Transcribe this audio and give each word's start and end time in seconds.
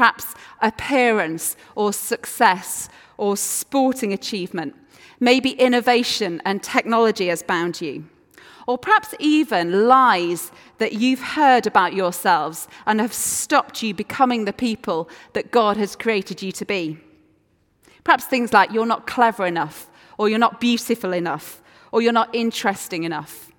perhaps 0.00 0.34
appearance 0.62 1.58
or 1.74 1.92
success 1.92 2.88
or 3.18 3.36
sporting 3.36 4.14
achievement. 4.14 4.74
Maybe 5.20 5.50
innovation 5.50 6.40
and 6.46 6.62
technology 6.62 7.26
has 7.26 7.42
bound 7.42 7.82
you. 7.82 8.06
Or 8.66 8.78
perhaps 8.78 9.14
even 9.18 9.88
lies 9.88 10.52
that 10.78 10.94
you've 10.94 11.20
heard 11.20 11.66
about 11.66 11.92
yourselves 11.92 12.66
and 12.86 12.98
have 12.98 13.12
stopped 13.12 13.82
you 13.82 13.92
becoming 13.92 14.46
the 14.46 14.54
people 14.54 15.10
that 15.34 15.50
God 15.50 15.76
has 15.76 15.96
created 15.96 16.40
you 16.40 16.50
to 16.52 16.64
be. 16.64 16.96
Perhaps 18.02 18.24
things 18.24 18.54
like 18.54 18.72
you're 18.72 18.86
not 18.86 19.06
clever 19.06 19.44
enough, 19.44 19.90
or 20.16 20.30
you're 20.30 20.38
not 20.38 20.62
beautiful 20.62 21.12
enough, 21.12 21.60
or 21.92 22.00
you're 22.00 22.10
not 22.10 22.34
interesting 22.34 23.04
enough. 23.04 23.52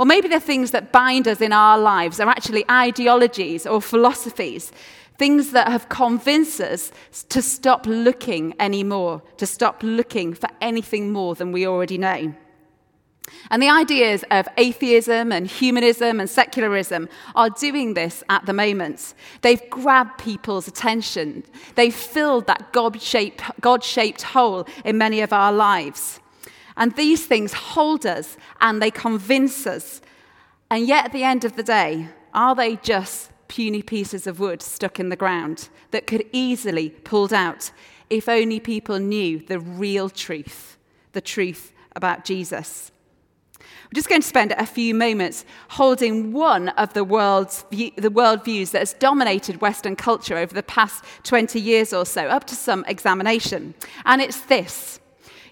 Or 0.00 0.06
maybe 0.06 0.26
the 0.26 0.40
things 0.40 0.72
that 0.72 0.90
bind 0.90 1.28
us 1.28 1.40
in 1.40 1.52
our 1.52 1.78
lives 1.78 2.18
are 2.18 2.28
actually 2.28 2.64
ideologies 2.68 3.64
or 3.64 3.80
philosophies 3.80 4.72
Things 5.18 5.50
that 5.50 5.68
have 5.68 5.88
convinced 5.88 6.60
us 6.60 6.92
to 7.28 7.42
stop 7.42 7.86
looking 7.86 8.54
anymore, 8.60 9.22
to 9.36 9.46
stop 9.46 9.82
looking 9.82 10.32
for 10.32 10.48
anything 10.60 11.12
more 11.12 11.34
than 11.34 11.52
we 11.52 11.66
already 11.66 11.98
know. 11.98 12.34
And 13.50 13.62
the 13.62 13.68
ideas 13.68 14.24
of 14.30 14.48
atheism 14.56 15.32
and 15.32 15.46
humanism 15.46 16.20
and 16.20 16.30
secularism 16.30 17.08
are 17.34 17.50
doing 17.50 17.94
this 17.94 18.22
at 18.28 18.46
the 18.46 18.52
moment. 18.52 19.12
They've 19.42 19.68
grabbed 19.68 20.18
people's 20.18 20.68
attention. 20.68 21.44
They've 21.74 21.94
filled 21.94 22.46
that 22.46 22.72
God 22.72 23.02
shaped 23.02 24.22
hole 24.22 24.66
in 24.84 24.98
many 24.98 25.20
of 25.20 25.32
our 25.32 25.52
lives. 25.52 26.20
And 26.76 26.94
these 26.94 27.26
things 27.26 27.52
hold 27.52 28.06
us 28.06 28.36
and 28.60 28.80
they 28.80 28.90
convince 28.90 29.66
us. 29.66 30.00
And 30.70 30.86
yet, 30.86 31.06
at 31.06 31.12
the 31.12 31.24
end 31.24 31.44
of 31.44 31.56
the 31.56 31.62
day, 31.62 32.08
are 32.32 32.54
they 32.54 32.76
just 32.76 33.30
puny 33.48 33.82
pieces 33.82 34.26
of 34.26 34.38
wood 34.38 34.62
stuck 34.62 35.00
in 35.00 35.08
the 35.08 35.16
ground 35.16 35.68
that 35.90 36.06
could 36.06 36.24
easily 36.32 36.90
pulled 36.90 37.32
out 37.32 37.70
if 38.10 38.28
only 38.28 38.60
people 38.60 38.98
knew 38.98 39.38
the 39.38 39.58
real 39.58 40.08
truth, 40.08 40.78
the 41.12 41.20
truth 41.20 41.72
about 41.96 42.24
Jesus. 42.24 42.90
We're 43.58 43.96
just 43.96 44.08
going 44.08 44.20
to 44.20 44.28
spend 44.28 44.52
a 44.52 44.66
few 44.66 44.94
moments 44.94 45.46
holding 45.70 46.32
one 46.32 46.68
of 46.70 46.92
the 46.92 47.04
world's 47.04 47.64
view, 47.70 47.90
the 47.96 48.10
worldviews 48.10 48.72
that 48.72 48.80
has 48.80 48.92
dominated 48.92 49.62
Western 49.62 49.96
culture 49.96 50.36
over 50.36 50.52
the 50.52 50.62
past 50.62 51.04
20 51.24 51.58
years 51.58 51.94
or 51.94 52.04
so, 52.04 52.26
up 52.26 52.44
to 52.44 52.54
some 52.54 52.84
examination. 52.86 53.74
And 54.04 54.20
it's 54.20 54.42
this 54.42 55.00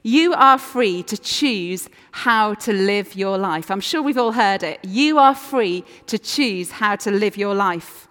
you 0.07 0.35
are 0.35 0.57
free 0.57 1.03
to 1.03 1.19
choose 1.19 1.89
how 2.13 2.55
to 2.55 2.73
live 2.73 3.17
your 3.17 3.37
life. 3.37 3.73
I'm 3.73 3.81
sure 3.81 4.01
we've 4.01 4.17
all 4.17 4.31
heard 4.31 4.63
it. 4.63 4.79
You 4.85 5.19
are 5.19 5.35
free 5.35 5.85
to 6.07 6.17
choose 6.17 6.71
how 6.71 6.95
to 6.95 7.11
live 7.11 7.37
your 7.37 7.57
life. 7.57 8.07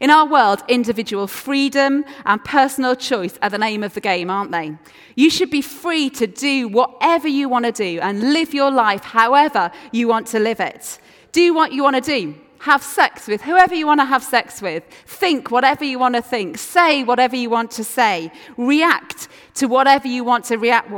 In 0.00 0.10
our 0.10 0.26
world, 0.26 0.64
individual 0.66 1.28
freedom 1.28 2.04
and 2.26 2.44
personal 2.44 2.96
choice 2.96 3.38
are 3.42 3.48
the 3.48 3.58
name 3.58 3.84
of 3.84 3.94
the 3.94 4.00
game, 4.00 4.28
aren't 4.28 4.50
they? 4.50 4.76
You 5.14 5.30
should 5.30 5.50
be 5.50 5.62
free 5.62 6.10
to 6.10 6.26
do 6.26 6.66
whatever 6.66 7.28
you 7.28 7.48
want 7.48 7.66
to 7.66 7.72
do 7.72 8.00
and 8.00 8.32
live 8.32 8.52
your 8.52 8.72
life 8.72 9.04
however 9.04 9.70
you 9.92 10.08
want 10.08 10.26
to 10.28 10.40
live 10.40 10.58
it. 10.58 10.98
Do 11.30 11.54
what 11.54 11.70
you 11.70 11.84
want 11.84 11.94
to 11.94 12.02
do 12.02 12.34
have 12.60 12.82
sex 12.82 13.26
with 13.26 13.42
whoever 13.42 13.74
you 13.74 13.86
want 13.86 14.00
to 14.00 14.04
have 14.04 14.22
sex 14.22 14.60
with, 14.60 14.84
think 15.06 15.50
whatever 15.50 15.84
you 15.84 15.98
want 15.98 16.14
to 16.14 16.22
think, 16.22 16.58
say 16.58 17.04
whatever 17.04 17.36
you 17.36 17.50
want 17.50 17.70
to 17.72 17.84
say, 17.84 18.32
react 18.56 19.28
to 19.54 19.66
whatever 19.66 20.08
you 20.08 20.24
want 20.24 20.44
to 20.46 20.56
react, 20.56 20.90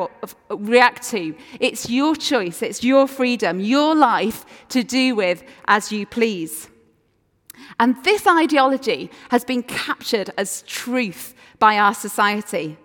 react 0.48 1.02
to. 1.10 1.34
It's 1.58 1.90
your 1.90 2.16
choice, 2.16 2.62
it's 2.62 2.82
your 2.82 3.06
freedom, 3.06 3.60
your 3.60 3.94
life 3.94 4.44
to 4.68 4.82
do 4.82 5.14
with 5.14 5.42
as 5.66 5.92
you 5.92 6.06
please. 6.06 6.68
And 7.78 8.02
this 8.04 8.26
ideology 8.26 9.10
has 9.30 9.44
been 9.44 9.62
captured 9.62 10.30
as 10.36 10.62
truth 10.62 11.34
by 11.58 11.76
our 11.76 11.94
society. 11.94 12.78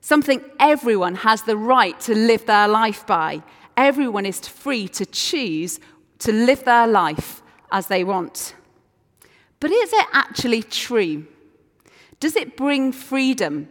Something 0.00 0.42
everyone 0.60 1.16
has 1.16 1.42
the 1.42 1.56
right 1.56 1.98
to 2.00 2.14
live 2.14 2.46
their 2.46 2.68
life 2.68 3.06
by. 3.06 3.42
Everyone 3.76 4.24
is 4.24 4.40
free 4.40 4.88
to 4.88 5.04
choose 5.04 5.80
to 6.20 6.32
live 6.32 6.64
their 6.64 6.86
life 6.86 7.42
as 7.70 7.86
they 7.88 8.04
want. 8.04 8.54
But 9.60 9.70
is 9.70 9.92
it 9.92 10.06
actually 10.12 10.62
true? 10.62 11.26
Does 12.20 12.36
it 12.36 12.56
bring 12.56 12.92
freedom? 12.92 13.68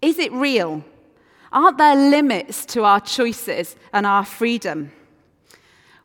Is 0.00 0.18
it 0.18 0.32
real? 0.32 0.84
Aren't 1.52 1.78
there 1.78 1.94
limits 1.94 2.66
to 2.66 2.84
our 2.84 3.00
choices 3.00 3.76
and 3.92 4.06
our 4.06 4.24
freedom? 4.24 4.92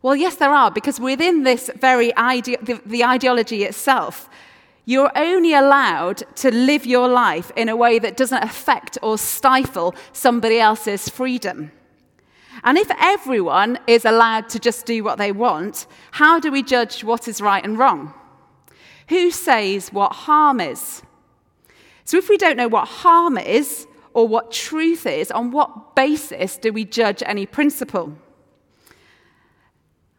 Well, 0.02 0.16
yes, 0.16 0.36
there 0.36 0.52
are, 0.52 0.72
because 0.72 1.00
within 1.00 1.44
this 1.44 1.70
very 1.76 2.16
idea, 2.16 2.58
the, 2.62 2.82
the 2.86 3.04
ideology 3.04 3.64
itself, 3.64 4.30
you're 4.86 5.12
only 5.16 5.54
allowed 5.54 6.24
to 6.38 6.52
live 6.52 6.86
your 6.86 7.08
life 7.08 7.52
in 7.56 7.68
a 7.68 7.76
way 7.76 8.00
that 8.00 8.16
doesn't 8.16 8.44
affect 8.44 8.98
or 9.02 9.18
stifle 9.18 9.94
somebody 10.14 10.60
else's 10.60 11.10
freedom. 11.10 11.72
And 12.64 12.78
if 12.78 12.90
everyone 13.00 13.80
is 13.88 14.06
allowed 14.06 14.50
to 14.50 14.60
just 14.60 14.86
do 14.86 15.04
what 15.04 15.18
they 15.18 15.32
want, 15.32 15.88
how 16.12 16.40
do 16.40 16.52
we 16.52 16.64
judge 16.64 17.04
what 17.04 17.28
is 17.28 17.42
right 17.42 17.64
and 17.64 17.78
wrong? 17.78 18.14
Who 19.10 19.32
says 19.32 19.90
what 19.90 20.14
harm 20.14 20.60
is? 20.60 21.02
So, 22.06 22.18
if 22.18 22.30
we 22.30 22.38
don't 22.38 22.58
know 22.58 22.68
what 22.68 22.88
harm 22.88 23.38
is 23.38 23.88
or 24.14 24.28
what 24.28 24.52
truth 24.52 25.06
is, 25.06 25.32
on 25.32 25.52
what 25.52 25.96
basis 25.96 26.58
do 26.58 26.74
we 26.74 26.86
judge 26.86 27.22
any 27.26 27.46
principle? 27.46 28.18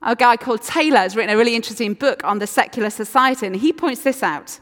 A 0.02 0.16
guy 0.16 0.36
called 0.36 0.62
Taylor 0.62 0.98
has 0.98 1.14
written 1.14 1.34
a 1.34 1.36
really 1.36 1.54
interesting 1.54 1.94
book 1.94 2.24
on 2.24 2.38
the 2.38 2.46
secular 2.46 2.90
society, 2.90 3.46
and 3.46 3.56
he 3.56 3.72
points 3.72 4.02
this 4.02 4.22
out. 4.22 4.58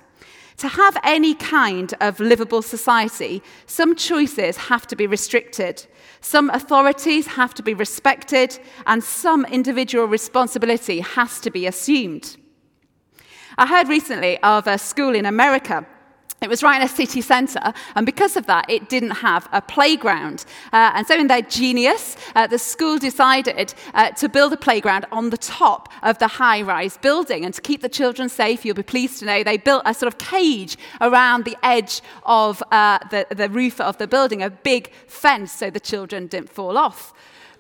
To 0.59 0.69
have 0.69 0.97
any 1.05 1.35
kind 1.35 1.95
of 2.01 2.19
livable 2.19 2.63
society, 2.63 3.43
some 3.67 3.95
choices 3.95 4.57
have 4.57 4.89
to 4.89 4.97
be 4.97 5.07
restricted, 5.07 5.87
some 6.21 6.51
authorities 6.51 7.29
have 7.29 7.55
to 7.55 7.63
be 7.63 7.75
respected, 7.75 8.59
and 8.85 9.03
some 9.03 9.45
individual 9.45 10.07
responsibility 10.07 10.99
has 10.99 11.39
to 11.41 11.51
be 11.51 11.67
assumed. 11.67 12.37
I 13.57 13.67
heard 13.67 13.89
recently 13.89 14.39
of 14.43 14.67
a 14.67 14.79
school 14.79 15.15
in 15.15 15.27
America 15.27 15.87
it 16.41 16.49
was 16.49 16.63
right 16.63 16.81
in 16.81 16.87
a 16.87 16.89
city 16.89 17.21
centre, 17.21 17.73
and 17.97 18.07
because 18.07 18.37
of 18.37 18.47
that, 18.47 18.71
it 18.71 18.89
didn't 18.89 19.11
have 19.11 19.49
a 19.53 19.61
playground. 19.61 20.45
Uh, 20.73 20.93
and 20.95 21.07
so, 21.07 21.19
in 21.19 21.27
their 21.27 21.43
genius, 21.43 22.17
uh, 22.37 22.47
the 22.47 22.59
school 22.59 22.99
decided 22.99 23.75
uh, 23.95 24.11
to 24.13 24.29
build 24.29 24.53
a 24.53 24.57
playground 24.57 25.05
on 25.11 25.31
the 25.31 25.37
top 25.37 25.89
of 26.03 26.19
the 26.19 26.29
high 26.29 26.63
rise 26.63 26.97
building. 26.99 27.45
And 27.45 27.53
to 27.55 27.61
keep 27.61 27.83
the 27.83 27.89
children 27.89 28.29
safe, 28.29 28.65
you'll 28.65 28.77
be 28.77 28.85
pleased 28.85 29.19
to 29.19 29.25
know 29.25 29.43
they 29.43 29.57
built 29.57 29.83
a 29.85 29.93
sort 29.95 30.13
of 30.13 30.19
cage 30.19 30.77
around 31.01 31.45
the 31.45 31.57
edge 31.63 32.03
of 32.25 32.63
uh, 32.71 32.99
the, 33.11 33.27
the 33.35 33.49
roof 33.49 33.81
of 33.81 33.99
the 33.99 34.07
building, 34.07 34.43
a 34.43 34.51
big 34.51 34.93
fence 35.09 35.53
so 35.53 35.71
the 35.71 35.81
children 35.81 36.29
didn't 36.29 36.51
fall 36.51 36.79
off. 36.79 37.13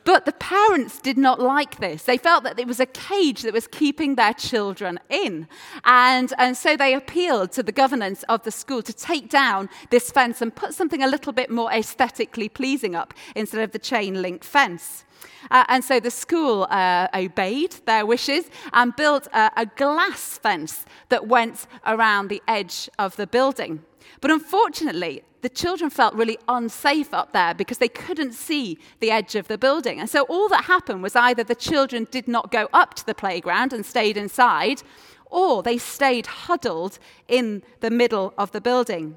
But 0.08 0.24
the 0.24 0.32
parents 0.32 1.00
did 1.00 1.18
not 1.18 1.38
like 1.38 1.80
this. 1.80 2.04
They 2.04 2.16
felt 2.16 2.42
that 2.44 2.58
it 2.58 2.66
was 2.66 2.80
a 2.80 2.86
cage 2.86 3.42
that 3.42 3.52
was 3.52 3.66
keeping 3.66 4.14
their 4.14 4.32
children 4.32 4.98
in. 5.10 5.46
And, 5.84 6.32
and 6.38 6.56
so 6.56 6.78
they 6.78 6.94
appealed 6.94 7.52
to 7.52 7.62
the 7.62 7.72
governance 7.72 8.22
of 8.22 8.42
the 8.42 8.50
school 8.50 8.80
to 8.84 8.92
take 8.94 9.28
down 9.28 9.68
this 9.90 10.10
fence 10.10 10.40
and 10.40 10.56
put 10.56 10.72
something 10.72 11.02
a 11.02 11.06
little 11.06 11.34
bit 11.34 11.50
more 11.50 11.70
aesthetically 11.70 12.48
pleasing 12.48 12.94
up 12.94 13.12
instead 13.36 13.60
of 13.60 13.72
the 13.72 13.78
chain 13.78 14.22
link 14.22 14.44
fence. 14.44 15.04
Uh, 15.50 15.66
and 15.68 15.84
so 15.84 16.00
the 16.00 16.10
school 16.10 16.66
uh, 16.70 17.08
obeyed 17.14 17.72
their 17.84 18.06
wishes 18.06 18.46
and 18.72 18.96
built 18.96 19.28
a, 19.34 19.50
a 19.58 19.66
glass 19.66 20.38
fence 20.38 20.86
that 21.10 21.26
went 21.26 21.66
around 21.84 22.28
the 22.28 22.42
edge 22.48 22.88
of 22.98 23.14
the 23.16 23.26
building. 23.26 23.84
But 24.22 24.30
unfortunately, 24.30 25.22
the 25.40 25.48
children 25.48 25.90
felt 25.90 26.14
really 26.14 26.38
unsafe 26.48 27.14
up 27.14 27.32
there 27.32 27.54
because 27.54 27.78
they 27.78 27.88
couldn't 27.88 28.32
see 28.32 28.78
the 29.00 29.10
edge 29.10 29.34
of 29.34 29.48
the 29.48 29.58
building. 29.58 30.00
And 30.00 30.10
so 30.10 30.22
all 30.24 30.48
that 30.48 30.64
happened 30.64 31.02
was 31.02 31.14
either 31.14 31.44
the 31.44 31.54
children 31.54 32.06
did 32.10 32.26
not 32.26 32.50
go 32.50 32.68
up 32.72 32.94
to 32.94 33.06
the 33.06 33.14
playground 33.14 33.72
and 33.72 33.86
stayed 33.86 34.16
inside, 34.16 34.82
or 35.26 35.62
they 35.62 35.78
stayed 35.78 36.26
huddled 36.26 36.98
in 37.28 37.62
the 37.80 37.90
middle 37.90 38.34
of 38.36 38.52
the 38.52 38.60
building. 38.60 39.16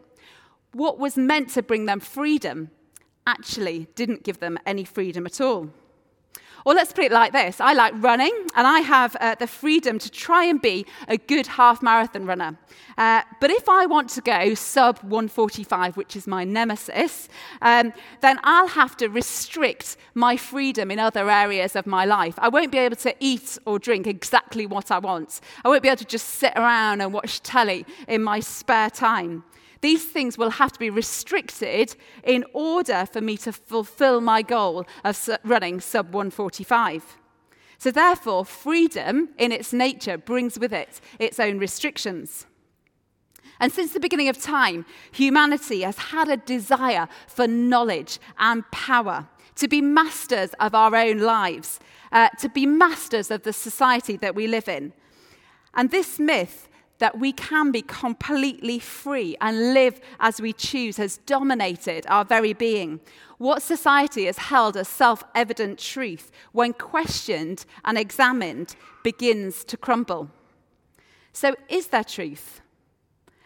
What 0.73 0.99
was 0.99 1.17
meant 1.17 1.49
to 1.51 1.63
bring 1.63 1.85
them 1.85 1.99
freedom 1.99 2.69
actually 3.25 3.87
didn't 3.95 4.23
give 4.23 4.39
them 4.39 4.57
any 4.65 4.83
freedom 4.83 5.25
at 5.25 5.41
all. 5.41 5.69
Or 6.65 6.73
let's 6.73 6.93
put 6.93 7.05
it 7.05 7.11
like 7.11 7.31
this 7.31 7.59
I 7.59 7.73
like 7.73 7.93
running, 7.97 8.33
and 8.55 8.67
I 8.67 8.79
have 8.79 9.15
uh, 9.19 9.35
the 9.35 9.47
freedom 9.47 9.99
to 9.99 10.09
try 10.09 10.45
and 10.45 10.61
be 10.61 10.85
a 11.07 11.17
good 11.17 11.47
half 11.47 11.81
marathon 11.81 12.25
runner. 12.25 12.57
Uh, 12.97 13.21
but 13.39 13.49
if 13.49 13.67
I 13.67 13.85
want 13.85 14.09
to 14.11 14.21
go 14.21 14.53
sub 14.53 14.99
145, 14.99 15.97
which 15.97 16.15
is 16.15 16.27
my 16.27 16.43
nemesis, 16.43 17.29
um, 17.61 17.93
then 18.21 18.39
I'll 18.43 18.67
have 18.67 18.95
to 18.97 19.07
restrict 19.07 19.97
my 20.13 20.37
freedom 20.37 20.91
in 20.91 20.99
other 20.99 21.29
areas 21.29 21.75
of 21.75 21.87
my 21.87 22.05
life. 22.05 22.35
I 22.37 22.49
won't 22.49 22.71
be 22.71 22.77
able 22.77 22.97
to 22.97 23.15
eat 23.19 23.57
or 23.65 23.79
drink 23.79 24.07
exactly 24.07 24.65
what 24.65 24.91
I 24.91 24.99
want. 24.99 25.41
I 25.63 25.69
won't 25.69 25.81
be 25.81 25.89
able 25.89 25.97
to 25.97 26.05
just 26.05 26.27
sit 26.27 26.53
around 26.55 27.01
and 27.01 27.13
watch 27.13 27.41
telly 27.41 27.85
in 28.07 28.23
my 28.23 28.39
spare 28.39 28.89
time. 28.89 29.43
These 29.81 30.05
things 30.05 30.37
will 30.37 30.51
have 30.51 30.71
to 30.73 30.79
be 30.79 30.89
restricted 30.89 31.95
in 32.23 32.45
order 32.53 33.07
for 33.11 33.19
me 33.19 33.35
to 33.37 33.51
fulfill 33.51 34.21
my 34.21 34.41
goal 34.41 34.85
of 35.03 35.29
running 35.43 35.79
sub 35.79 36.13
145. 36.13 37.17
So, 37.79 37.89
therefore, 37.89 38.45
freedom 38.45 39.29
in 39.39 39.51
its 39.51 39.73
nature 39.73 40.17
brings 40.17 40.59
with 40.59 40.71
it 40.71 41.01
its 41.17 41.39
own 41.39 41.57
restrictions. 41.57 42.45
And 43.59 43.71
since 43.71 43.93
the 43.93 43.99
beginning 43.99 44.29
of 44.29 44.39
time, 44.39 44.85
humanity 45.11 45.81
has 45.81 45.97
had 45.97 46.29
a 46.29 46.37
desire 46.37 47.07
for 47.27 47.47
knowledge 47.47 48.19
and 48.37 48.69
power, 48.71 49.27
to 49.55 49.67
be 49.67 49.81
masters 49.81 50.51
of 50.59 50.73
our 50.73 50.95
own 50.95 51.19
lives, 51.19 51.79
uh, 52.11 52.29
to 52.39 52.49
be 52.49 52.65
masters 52.65 53.29
of 53.31 53.43
the 53.43 53.53
society 53.53 54.17
that 54.17 54.35
we 54.35 54.47
live 54.47 54.67
in. 54.67 54.93
And 55.73 55.91
this 55.91 56.19
myth 56.19 56.69
that 57.01 57.17
we 57.17 57.33
can 57.33 57.71
be 57.71 57.81
completely 57.81 58.77
free 58.77 59.35
and 59.41 59.73
live 59.73 59.99
as 60.19 60.39
we 60.39 60.53
choose 60.53 60.97
has 60.97 61.17
dominated 61.17 62.05
our 62.07 62.23
very 62.23 62.53
being. 62.53 62.99
What 63.39 63.63
society 63.63 64.25
has 64.25 64.37
held 64.37 64.77
as 64.77 64.87
self 64.87 65.23
evident 65.33 65.79
truth, 65.79 66.31
when 66.51 66.73
questioned 66.73 67.65
and 67.83 67.97
examined, 67.97 68.75
begins 69.03 69.63
to 69.63 69.77
crumble. 69.77 70.29
So, 71.33 71.55
is 71.69 71.87
there 71.87 72.03
truth? 72.03 72.61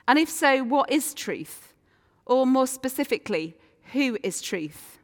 And 0.06 0.20
if 0.20 0.30
so, 0.30 0.62
what 0.62 0.92
is 0.92 1.14
truth? 1.14 1.74
Or 2.26 2.46
more 2.46 2.68
specifically, 2.68 3.56
who 3.94 4.18
is 4.22 4.42
truth? 4.42 5.00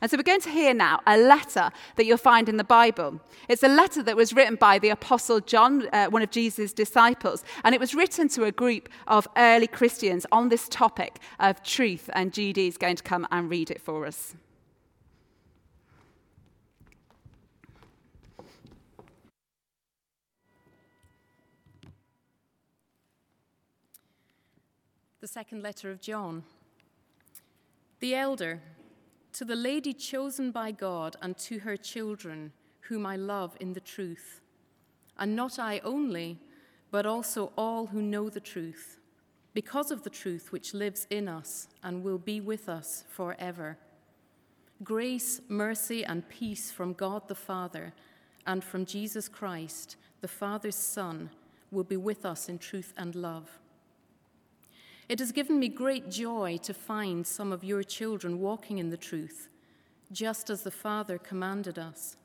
And 0.00 0.10
so 0.10 0.16
we're 0.16 0.22
going 0.22 0.40
to 0.40 0.50
hear 0.50 0.74
now 0.74 1.00
a 1.06 1.16
letter 1.16 1.70
that 1.96 2.04
you'll 2.04 2.18
find 2.18 2.48
in 2.48 2.56
the 2.56 2.64
Bible. 2.64 3.20
It's 3.48 3.62
a 3.62 3.68
letter 3.68 4.02
that 4.02 4.16
was 4.16 4.32
written 4.32 4.56
by 4.56 4.78
the 4.78 4.90
Apostle 4.90 5.40
John, 5.40 5.88
uh, 5.92 6.06
one 6.06 6.22
of 6.22 6.30
Jesus' 6.30 6.72
disciples, 6.72 7.44
and 7.64 7.74
it 7.74 7.80
was 7.80 7.94
written 7.94 8.28
to 8.30 8.44
a 8.44 8.52
group 8.52 8.88
of 9.06 9.28
early 9.36 9.66
Christians 9.66 10.26
on 10.30 10.48
this 10.48 10.68
topic 10.68 11.18
of 11.38 11.62
truth. 11.62 12.10
And 12.12 12.32
Judy 12.32 12.66
is 12.66 12.76
going 12.76 12.96
to 12.96 13.02
come 13.02 13.26
and 13.30 13.50
read 13.50 13.70
it 13.70 13.80
for 13.80 14.06
us. 14.06 14.34
The 25.20 25.32
second 25.32 25.62
letter 25.62 25.90
of 25.90 26.00
John. 26.00 26.44
The 27.98 28.14
elder 28.14 28.60
to 29.36 29.44
the 29.44 29.54
lady 29.54 29.92
chosen 29.92 30.50
by 30.50 30.70
God 30.70 31.14
and 31.20 31.36
to 31.36 31.58
her 31.58 31.76
children, 31.76 32.52
whom 32.80 33.04
I 33.04 33.16
love 33.16 33.54
in 33.60 33.74
the 33.74 33.80
truth. 33.80 34.40
And 35.18 35.36
not 35.36 35.58
I 35.58 35.80
only, 35.80 36.38
but 36.90 37.04
also 37.04 37.52
all 37.54 37.86
who 37.86 38.00
know 38.00 38.30
the 38.30 38.40
truth, 38.40 38.98
because 39.52 39.90
of 39.90 40.04
the 40.04 40.10
truth 40.10 40.52
which 40.52 40.72
lives 40.72 41.06
in 41.10 41.28
us 41.28 41.68
and 41.82 42.02
will 42.02 42.16
be 42.16 42.40
with 42.40 42.66
us 42.66 43.04
forever. 43.10 43.76
Grace, 44.82 45.42
mercy, 45.48 46.02
and 46.02 46.26
peace 46.30 46.70
from 46.70 46.94
God 46.94 47.28
the 47.28 47.34
Father 47.34 47.92
and 48.46 48.64
from 48.64 48.86
Jesus 48.86 49.28
Christ, 49.28 49.96
the 50.22 50.28
Father's 50.28 50.76
Son, 50.76 51.28
will 51.70 51.84
be 51.84 51.98
with 51.98 52.24
us 52.24 52.48
in 52.48 52.58
truth 52.58 52.94
and 52.96 53.14
love. 53.14 53.58
It 55.08 55.20
has 55.20 55.30
given 55.30 55.60
me 55.60 55.68
great 55.68 56.10
joy 56.10 56.58
to 56.64 56.74
find 56.74 57.24
some 57.24 57.52
of 57.52 57.62
your 57.62 57.84
children 57.84 58.40
walking 58.40 58.78
in 58.78 58.90
the 58.90 58.96
truth, 58.96 59.48
just 60.10 60.50
as 60.50 60.62
the 60.62 60.70
Father 60.70 61.16
commanded 61.16 61.78
us. 61.78 62.16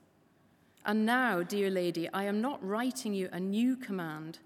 And 0.84 1.06
now, 1.06 1.44
dear 1.44 1.70
lady, 1.70 2.10
I 2.12 2.24
am 2.24 2.42
not 2.42 2.66
writing 2.68 3.14
you 3.14 3.30
a 3.32 3.40
new 3.40 3.76
command, 3.76 4.40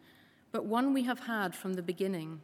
but 0.52 0.66
one 0.66 0.94
we 0.94 1.04
have 1.04 1.22
had 1.22 1.56
from 1.56 1.76
the 1.76 1.82
beginning. 1.82 2.42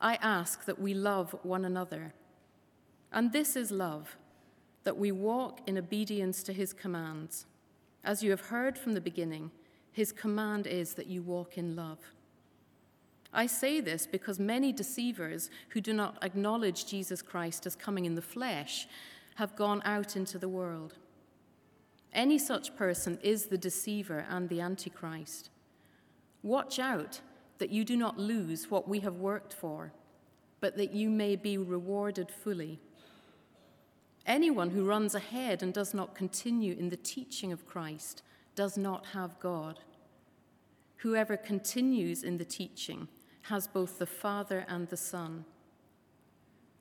I 0.00 0.16
ask 0.16 0.64
that 0.64 0.80
we 0.80 0.94
love 0.94 1.34
one 1.44 1.64
another. 1.64 2.12
And 3.12 3.32
this 3.32 3.54
is 3.54 3.70
love, 3.70 4.16
that 4.82 4.98
we 4.98 5.12
walk 5.12 5.60
in 5.68 5.78
obedience 5.78 6.42
to 6.42 6.52
his 6.52 6.72
commands. 6.72 7.46
As 8.02 8.24
you 8.24 8.30
have 8.30 8.40
heard 8.40 8.76
from 8.76 8.94
the 8.94 9.00
beginning, 9.00 9.52
his 9.92 10.10
command 10.10 10.66
is 10.66 10.94
that 10.94 11.06
you 11.06 11.22
walk 11.22 11.56
in 11.56 11.76
love. 11.76 11.98
I 13.38 13.46
say 13.46 13.80
this 13.80 14.04
because 14.04 14.40
many 14.40 14.72
deceivers 14.72 15.48
who 15.68 15.80
do 15.80 15.92
not 15.92 16.18
acknowledge 16.22 16.86
Jesus 16.86 17.22
Christ 17.22 17.66
as 17.66 17.76
coming 17.76 18.04
in 18.04 18.16
the 18.16 18.20
flesh 18.20 18.88
have 19.36 19.54
gone 19.54 19.80
out 19.84 20.16
into 20.16 20.38
the 20.38 20.48
world. 20.48 20.94
Any 22.12 22.36
such 22.36 22.74
person 22.74 23.16
is 23.22 23.46
the 23.46 23.56
deceiver 23.56 24.26
and 24.28 24.48
the 24.48 24.60
antichrist. 24.60 25.50
Watch 26.42 26.80
out 26.80 27.20
that 27.58 27.70
you 27.70 27.84
do 27.84 27.96
not 27.96 28.18
lose 28.18 28.72
what 28.72 28.88
we 28.88 28.98
have 29.00 29.18
worked 29.18 29.54
for, 29.54 29.92
but 30.58 30.76
that 30.76 30.92
you 30.92 31.08
may 31.08 31.36
be 31.36 31.56
rewarded 31.56 32.32
fully. 32.32 32.80
Anyone 34.26 34.70
who 34.70 34.84
runs 34.84 35.14
ahead 35.14 35.62
and 35.62 35.72
does 35.72 35.94
not 35.94 36.16
continue 36.16 36.74
in 36.76 36.88
the 36.88 36.96
teaching 36.96 37.52
of 37.52 37.68
Christ 37.68 38.24
does 38.56 38.76
not 38.76 39.06
have 39.12 39.38
God. 39.38 39.78
Whoever 40.96 41.36
continues 41.36 42.24
in 42.24 42.38
the 42.38 42.44
teaching 42.44 43.06
has 43.48 43.66
both 43.66 43.98
the 43.98 44.06
Father 44.06 44.64
and 44.68 44.88
the 44.88 44.96
Son. 44.96 45.44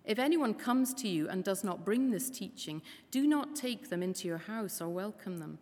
If 0.05 0.19
anyone 0.19 0.53
comes 0.53 0.93
to 0.95 1.07
you 1.09 1.27
and 1.27 1.43
does 1.43 1.65
not 1.65 1.83
bring 1.83 2.11
this 2.11 2.29
teaching, 2.29 2.81
do 3.11 3.27
not 3.27 3.55
take 3.55 3.89
them 3.89 4.01
into 4.01 4.27
your 4.27 4.37
house 4.37 4.79
or 4.79 4.87
welcome 4.87 5.39
them. 5.39 5.57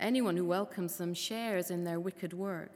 Anyone 0.00 0.36
who 0.36 0.44
welcomes 0.44 0.96
them 0.96 1.14
shares 1.14 1.70
in 1.70 1.84
their 1.84 2.00
wicked 2.00 2.32
work. 2.32 2.72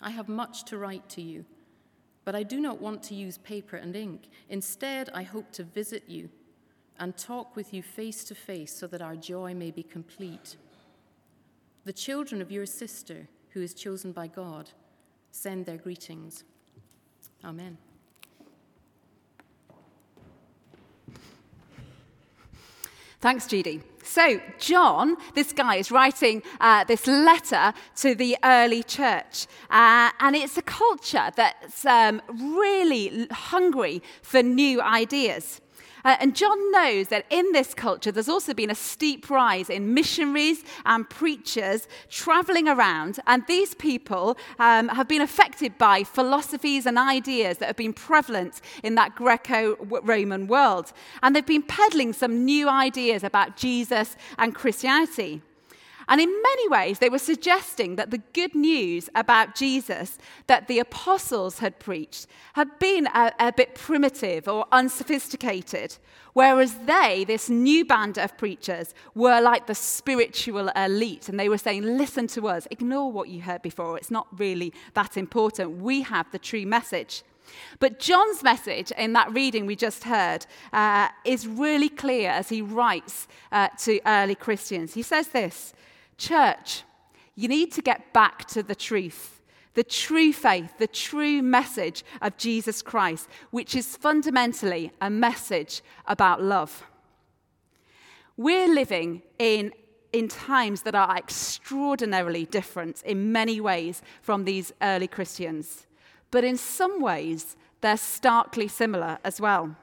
I 0.00 0.10
have 0.10 0.28
much 0.28 0.64
to 0.66 0.78
write 0.78 1.08
to 1.10 1.20
you, 1.20 1.44
but 2.24 2.36
I 2.36 2.44
do 2.44 2.60
not 2.60 2.80
want 2.80 3.02
to 3.04 3.16
use 3.16 3.38
paper 3.38 3.76
and 3.76 3.96
ink. 3.96 4.28
Instead, 4.48 5.10
I 5.12 5.24
hope 5.24 5.50
to 5.52 5.64
visit 5.64 6.04
you 6.06 6.28
and 7.00 7.16
talk 7.16 7.56
with 7.56 7.74
you 7.74 7.82
face 7.82 8.24
to 8.24 8.34
face 8.34 8.72
so 8.72 8.86
that 8.86 9.02
our 9.02 9.16
joy 9.16 9.54
may 9.54 9.70
be 9.70 9.82
complete. 9.82 10.56
The 11.84 11.92
children 11.92 12.40
of 12.40 12.52
your 12.52 12.66
sister, 12.66 13.28
who 13.50 13.62
is 13.62 13.74
chosen 13.74 14.12
by 14.12 14.28
God, 14.28 14.70
send 15.30 15.66
their 15.66 15.76
greetings. 15.76 16.44
Amen. 17.44 17.78
Thanks, 23.20 23.48
Judy. 23.48 23.80
So, 24.04 24.40
John, 24.58 25.16
this 25.34 25.52
guy, 25.52 25.76
is 25.76 25.90
writing 25.90 26.42
uh, 26.60 26.84
this 26.84 27.06
letter 27.06 27.74
to 27.96 28.14
the 28.14 28.38
early 28.44 28.82
church. 28.84 29.46
Uh, 29.68 30.10
and 30.20 30.36
it's 30.36 30.56
a 30.56 30.62
culture 30.62 31.30
that's 31.34 31.84
um, 31.84 32.22
really 32.30 33.26
hungry 33.30 34.02
for 34.22 34.42
new 34.42 34.80
ideas. 34.80 35.60
Uh, 36.04 36.16
and 36.20 36.34
John 36.34 36.72
knows 36.72 37.08
that 37.08 37.26
in 37.30 37.52
this 37.52 37.74
culture, 37.74 38.12
there's 38.12 38.28
also 38.28 38.54
been 38.54 38.70
a 38.70 38.74
steep 38.74 39.30
rise 39.30 39.70
in 39.70 39.94
missionaries 39.94 40.64
and 40.84 41.08
preachers 41.08 41.88
traveling 42.08 42.68
around. 42.68 43.18
And 43.26 43.44
these 43.46 43.74
people 43.74 44.36
um, 44.58 44.88
have 44.88 45.08
been 45.08 45.22
affected 45.22 45.78
by 45.78 46.04
philosophies 46.04 46.86
and 46.86 46.98
ideas 46.98 47.58
that 47.58 47.66
have 47.66 47.76
been 47.76 47.92
prevalent 47.92 48.60
in 48.82 48.94
that 48.96 49.14
Greco 49.14 49.76
Roman 49.76 50.46
world. 50.46 50.92
And 51.22 51.34
they've 51.34 51.44
been 51.44 51.62
peddling 51.62 52.12
some 52.12 52.44
new 52.44 52.68
ideas 52.68 53.24
about 53.24 53.56
Jesus 53.56 54.16
and 54.38 54.54
Christianity. 54.54 55.42
And 56.08 56.22
in 56.22 56.42
many 56.42 56.68
ways, 56.68 56.98
they 56.98 57.10
were 57.10 57.18
suggesting 57.18 57.96
that 57.96 58.10
the 58.10 58.22
good 58.32 58.54
news 58.54 59.10
about 59.14 59.54
Jesus 59.54 60.18
that 60.46 60.66
the 60.66 60.78
apostles 60.78 61.58
had 61.58 61.78
preached 61.78 62.26
had 62.54 62.78
been 62.78 63.06
a, 63.08 63.32
a, 63.38 63.52
bit 63.52 63.74
primitive 63.74 64.48
or 64.48 64.64
unsophisticated, 64.72 65.98
whereas 66.32 66.78
they, 66.86 67.24
this 67.26 67.50
new 67.50 67.84
band 67.84 68.18
of 68.18 68.38
preachers, 68.38 68.94
were 69.14 69.40
like 69.40 69.66
the 69.66 69.74
spiritual 69.74 70.68
elite. 70.70 71.28
And 71.28 71.38
they 71.38 71.50
were 71.50 71.58
saying, 71.58 71.82
listen 71.82 72.26
to 72.28 72.48
us, 72.48 72.66
ignore 72.70 73.12
what 73.12 73.28
you 73.28 73.42
heard 73.42 73.60
before, 73.60 73.98
it's 73.98 74.10
not 74.10 74.26
really 74.38 74.72
that 74.94 75.18
important. 75.18 75.82
We 75.82 76.02
have 76.02 76.30
the 76.32 76.38
true 76.38 76.64
message. 76.64 77.22
But 77.80 77.98
John's 77.98 78.42
message 78.42 78.90
in 78.92 79.12
that 79.12 79.32
reading 79.32 79.66
we 79.66 79.76
just 79.76 80.04
heard 80.04 80.46
uh, 80.72 81.08
is 81.24 81.46
really 81.46 81.88
clear 81.88 82.30
as 82.30 82.48
he 82.48 82.62
writes 82.62 83.26
uh, 83.52 83.68
to 83.80 84.00
early 84.06 84.34
Christians. 84.34 84.94
He 84.94 85.02
says 85.02 85.28
this 85.28 85.74
Church, 86.18 86.82
you 87.36 87.46
need 87.46 87.72
to 87.72 87.82
get 87.82 88.12
back 88.12 88.44
to 88.46 88.62
the 88.62 88.74
truth, 88.74 89.40
the 89.74 89.84
true 89.84 90.32
faith, 90.32 90.76
the 90.78 90.88
true 90.88 91.40
message 91.40 92.04
of 92.20 92.36
Jesus 92.36 92.82
Christ, 92.82 93.28
which 93.52 93.76
is 93.76 93.96
fundamentally 93.96 94.90
a 95.00 95.08
message 95.08 95.80
about 96.06 96.42
love. 96.42 96.84
We're 98.36 98.68
living 98.68 99.22
in, 99.38 99.72
in 100.12 100.26
times 100.26 100.82
that 100.82 100.96
are 100.96 101.16
extraordinarily 101.16 102.46
different 102.46 103.02
in 103.04 103.30
many 103.30 103.60
ways 103.60 104.02
from 104.20 104.44
these 104.44 104.72
early 104.82 105.06
Christians, 105.06 105.86
but 106.32 106.42
in 106.42 106.56
some 106.56 107.00
ways, 107.00 107.56
they're 107.80 107.96
starkly 107.96 108.66
similar 108.66 109.18
as 109.24 109.40
well. 109.40 109.76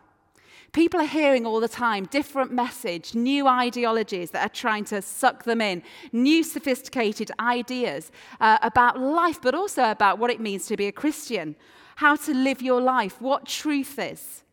People 0.76 1.00
are 1.00 1.06
hearing 1.06 1.46
all 1.46 1.62
the 1.62 1.70
time 1.70 2.04
different 2.08 2.52
message, 2.52 3.16
new 3.16 3.48
ideologies 3.48 4.32
that 4.32 4.46
are 4.46 4.54
trying 4.54 4.84
to 4.84 5.02
suck 5.02 5.46
them 5.46 5.62
in, 5.62 5.82
new 6.12 6.44
sophisticated 6.44 7.32
ideas 7.40 8.12
uh, 8.42 8.58
about 8.62 9.00
life, 9.00 9.40
but 9.42 9.56
also 9.56 9.90
about 9.90 10.20
what 10.20 10.30
it 10.30 10.42
means 10.42 10.66
to 10.66 10.76
be 10.76 10.88
a 10.88 10.92
Christian, 10.92 11.56
how 11.96 12.18
to 12.18 12.34
live 12.34 12.62
your 12.62 12.82
life, 12.82 13.22
what 13.22 13.46
truth 13.46 13.98
is. 13.98 14.44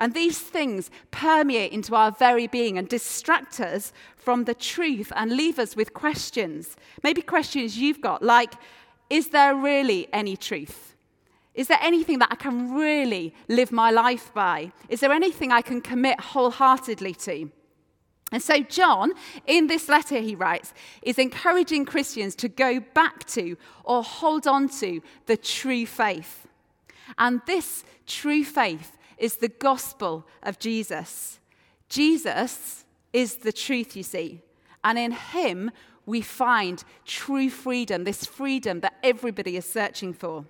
And 0.00 0.12
these 0.12 0.40
things 0.40 0.90
permeate 1.12 1.70
into 1.70 1.94
our 1.94 2.10
very 2.10 2.48
being 2.48 2.76
and 2.76 2.88
distract 2.88 3.60
us 3.60 3.92
from 4.16 4.46
the 4.46 4.54
truth 4.54 5.12
and 5.14 5.36
leave 5.36 5.60
us 5.60 5.76
with 5.76 5.94
questions. 5.94 6.74
Maybe 7.04 7.22
questions 7.22 7.78
you've 7.78 8.00
got, 8.00 8.24
like, 8.24 8.54
is 9.08 9.28
there 9.28 9.54
really 9.54 10.08
any 10.12 10.36
truth? 10.36 10.96
Is 11.60 11.66
there 11.66 11.78
anything 11.82 12.20
that 12.20 12.32
I 12.32 12.36
can 12.36 12.74
really 12.74 13.34
live 13.46 13.70
my 13.70 13.90
life 13.90 14.32
by? 14.32 14.72
Is 14.88 15.00
there 15.00 15.12
anything 15.12 15.52
I 15.52 15.60
can 15.60 15.82
commit 15.82 16.18
wholeheartedly 16.18 17.12
to? 17.16 17.50
And 18.32 18.42
so, 18.42 18.60
John, 18.60 19.12
in 19.46 19.66
this 19.66 19.86
letter 19.86 20.20
he 20.20 20.34
writes, 20.34 20.72
is 21.02 21.18
encouraging 21.18 21.84
Christians 21.84 22.34
to 22.36 22.48
go 22.48 22.80
back 22.80 23.26
to 23.36 23.58
or 23.84 24.02
hold 24.02 24.46
on 24.46 24.70
to 24.78 25.02
the 25.26 25.36
true 25.36 25.84
faith. 25.84 26.46
And 27.18 27.42
this 27.46 27.84
true 28.06 28.42
faith 28.42 28.96
is 29.18 29.36
the 29.36 29.48
gospel 29.48 30.26
of 30.42 30.58
Jesus. 30.58 31.40
Jesus 31.90 32.86
is 33.12 33.36
the 33.36 33.52
truth, 33.52 33.94
you 33.94 34.02
see. 34.02 34.40
And 34.82 34.98
in 34.98 35.12
him, 35.12 35.72
we 36.06 36.22
find 36.22 36.82
true 37.04 37.50
freedom, 37.50 38.04
this 38.04 38.24
freedom 38.24 38.80
that 38.80 38.94
everybody 39.02 39.58
is 39.58 39.66
searching 39.66 40.14
for. 40.14 40.46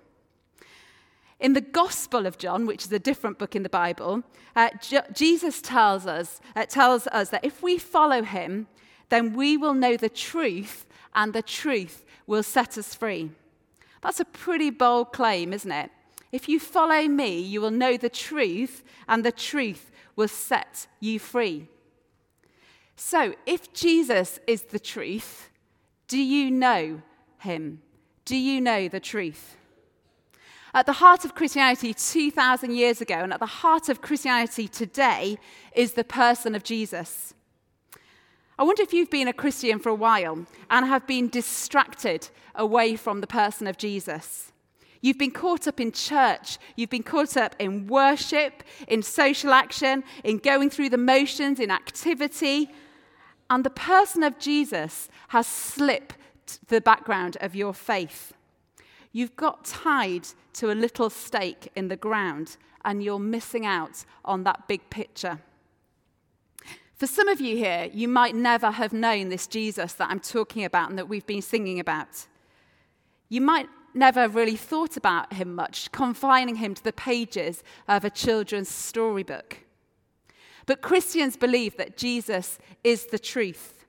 In 1.41 1.53
the 1.53 1.61
Gospel 1.61 2.27
of 2.27 2.37
John, 2.37 2.67
which 2.67 2.85
is 2.85 2.91
a 2.91 2.99
different 2.99 3.39
book 3.39 3.55
in 3.55 3.63
the 3.63 3.69
Bible, 3.69 4.21
uh, 4.55 4.69
J- 4.79 5.01
Jesus 5.11 5.59
tells 5.59 6.05
us, 6.05 6.39
uh, 6.55 6.67
tells 6.67 7.07
us 7.07 7.29
that 7.29 7.43
if 7.43 7.63
we 7.63 7.79
follow 7.79 8.21
him, 8.21 8.67
then 9.09 9.33
we 9.33 9.57
will 9.57 9.73
know 9.73 9.97
the 9.97 10.07
truth, 10.07 10.85
and 11.15 11.33
the 11.33 11.41
truth 11.41 12.05
will 12.27 12.43
set 12.43 12.77
us 12.77 12.93
free. 12.93 13.31
That's 14.03 14.19
a 14.19 14.25
pretty 14.25 14.69
bold 14.69 15.13
claim, 15.13 15.51
isn't 15.51 15.71
it? 15.71 15.89
If 16.31 16.47
you 16.47 16.59
follow 16.59 17.07
me, 17.07 17.39
you 17.39 17.59
will 17.59 17.71
know 17.71 17.97
the 17.97 18.09
truth, 18.09 18.83
and 19.07 19.25
the 19.25 19.31
truth 19.31 19.91
will 20.15 20.27
set 20.27 20.85
you 20.99 21.17
free. 21.17 21.67
So, 22.95 23.33
if 23.47 23.73
Jesus 23.73 24.39
is 24.45 24.61
the 24.61 24.79
truth, 24.79 25.49
do 26.07 26.19
you 26.19 26.51
know 26.51 27.01
him? 27.39 27.81
Do 28.25 28.37
you 28.37 28.61
know 28.61 28.87
the 28.87 28.99
truth? 28.99 29.57
At 30.73 30.85
the 30.85 30.93
heart 30.93 31.25
of 31.25 31.35
Christianity 31.35 31.93
2,000 31.93 32.73
years 32.73 33.01
ago 33.01 33.15
and 33.15 33.33
at 33.33 33.39
the 33.39 33.45
heart 33.45 33.89
of 33.89 34.01
Christianity 34.01 34.69
today 34.69 35.37
is 35.75 35.93
the 35.93 36.03
person 36.05 36.55
of 36.55 36.63
Jesus. 36.63 37.33
I 38.57 38.63
wonder 38.63 38.81
if 38.81 38.93
you've 38.93 39.09
been 39.09 39.27
a 39.27 39.33
Christian 39.33 39.79
for 39.79 39.89
a 39.89 39.95
while 39.95 40.45
and 40.69 40.85
have 40.85 41.05
been 41.07 41.27
distracted 41.27 42.29
away 42.55 42.95
from 42.95 43.19
the 43.19 43.27
person 43.27 43.67
of 43.67 43.77
Jesus. 43.77 44.53
You've 45.01 45.17
been 45.17 45.31
caught 45.31 45.67
up 45.67 45.79
in 45.79 45.91
church, 45.91 46.57
you've 46.75 46.91
been 46.91 47.03
caught 47.03 47.35
up 47.35 47.55
in 47.59 47.87
worship, 47.87 48.63
in 48.87 49.01
social 49.01 49.51
action, 49.51 50.03
in 50.23 50.37
going 50.37 50.69
through 50.69 50.89
the 50.89 50.97
motions, 50.97 51.59
in 51.59 51.71
activity, 51.71 52.69
and 53.49 53.65
the 53.65 53.71
person 53.71 54.23
of 54.23 54.37
Jesus 54.37 55.09
has 55.29 55.47
slipped 55.47 56.15
the 56.67 56.79
background 56.79 57.35
of 57.41 57.55
your 57.55 57.73
faith. 57.73 58.33
You've 59.11 59.35
got 59.35 59.65
tied 59.65 60.27
to 60.53 60.71
a 60.71 60.73
little 60.73 61.09
stake 61.09 61.71
in 61.75 61.87
the 61.89 61.97
ground 61.97 62.57
and 62.85 63.03
you're 63.03 63.19
missing 63.19 63.65
out 63.65 64.05
on 64.23 64.43
that 64.43 64.67
big 64.67 64.89
picture. 64.89 65.39
For 66.95 67.07
some 67.07 67.27
of 67.27 67.41
you 67.41 67.57
here, 67.57 67.89
you 67.91 68.07
might 68.07 68.35
never 68.35 68.71
have 68.71 68.93
known 68.93 69.29
this 69.29 69.47
Jesus 69.47 69.93
that 69.93 70.09
I'm 70.09 70.19
talking 70.19 70.63
about 70.63 70.89
and 70.89 70.99
that 70.99 71.09
we've 71.09 71.25
been 71.25 71.41
singing 71.41 71.79
about. 71.79 72.27
You 73.27 73.41
might 73.41 73.67
never 73.93 74.27
really 74.27 74.55
thought 74.55 74.97
about 74.97 75.33
him 75.33 75.55
much, 75.55 75.91
confining 75.91 76.57
him 76.57 76.73
to 76.75 76.83
the 76.83 76.93
pages 76.93 77.63
of 77.87 78.05
a 78.05 78.09
children's 78.09 78.69
storybook. 78.69 79.57
But 80.65 80.81
Christians 80.81 81.37
believe 81.37 81.75
that 81.77 81.97
Jesus 81.97 82.59
is 82.83 83.07
the 83.07 83.19
truth. 83.19 83.80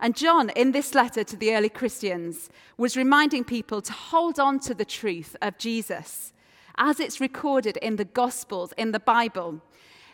And 0.00 0.16
John, 0.16 0.48
in 0.50 0.72
this 0.72 0.94
letter 0.94 1.22
to 1.24 1.36
the 1.36 1.54
early 1.54 1.68
Christians, 1.68 2.48
was 2.78 2.96
reminding 2.96 3.44
people 3.44 3.82
to 3.82 3.92
hold 3.92 4.40
on 4.40 4.58
to 4.60 4.74
the 4.74 4.84
truth 4.84 5.36
of 5.42 5.58
Jesus 5.58 6.32
as 6.78 6.98
it's 6.98 7.20
recorded 7.20 7.76
in 7.76 7.96
the 7.96 8.06
Gospels, 8.06 8.72
in 8.78 8.92
the 8.92 9.00
Bible. 9.00 9.60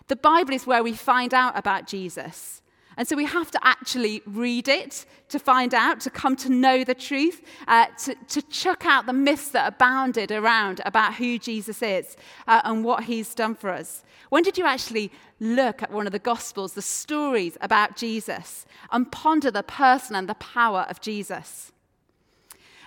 The 0.08 0.16
Bible 0.16 0.52
is 0.52 0.66
where 0.66 0.82
we 0.82 0.92
find 0.92 1.32
out 1.32 1.56
about 1.56 1.86
Jesus. 1.86 2.60
And 2.96 3.06
so 3.06 3.14
we 3.14 3.26
have 3.26 3.50
to 3.50 3.58
actually 3.62 4.22
read 4.26 4.68
it 4.68 5.04
to 5.28 5.38
find 5.38 5.74
out, 5.74 6.00
to 6.00 6.10
come 6.10 6.34
to 6.36 6.48
know 6.48 6.82
the 6.82 6.94
truth, 6.94 7.42
uh, 7.68 7.86
to, 8.04 8.14
to 8.28 8.42
chuck 8.42 8.86
out 8.86 9.06
the 9.06 9.12
myths 9.12 9.50
that 9.50 9.64
are 9.64 9.76
bounded 9.76 10.30
around 10.30 10.80
about 10.84 11.14
who 11.14 11.38
Jesus 11.38 11.82
is 11.82 12.16
uh, 12.46 12.62
and 12.64 12.84
what 12.84 13.04
he's 13.04 13.34
done 13.34 13.54
for 13.54 13.70
us. 13.70 14.02
When 14.30 14.42
did 14.42 14.56
you 14.56 14.64
actually 14.64 15.12
look 15.40 15.82
at 15.82 15.92
one 15.92 16.06
of 16.06 16.12
the 16.12 16.18
Gospels, 16.18 16.72
the 16.72 16.82
stories 16.82 17.58
about 17.60 17.96
Jesus, 17.96 18.66
and 18.90 19.10
ponder 19.12 19.50
the 19.50 19.62
person 19.62 20.16
and 20.16 20.28
the 20.28 20.34
power 20.34 20.86
of 20.88 21.00
Jesus? 21.00 21.72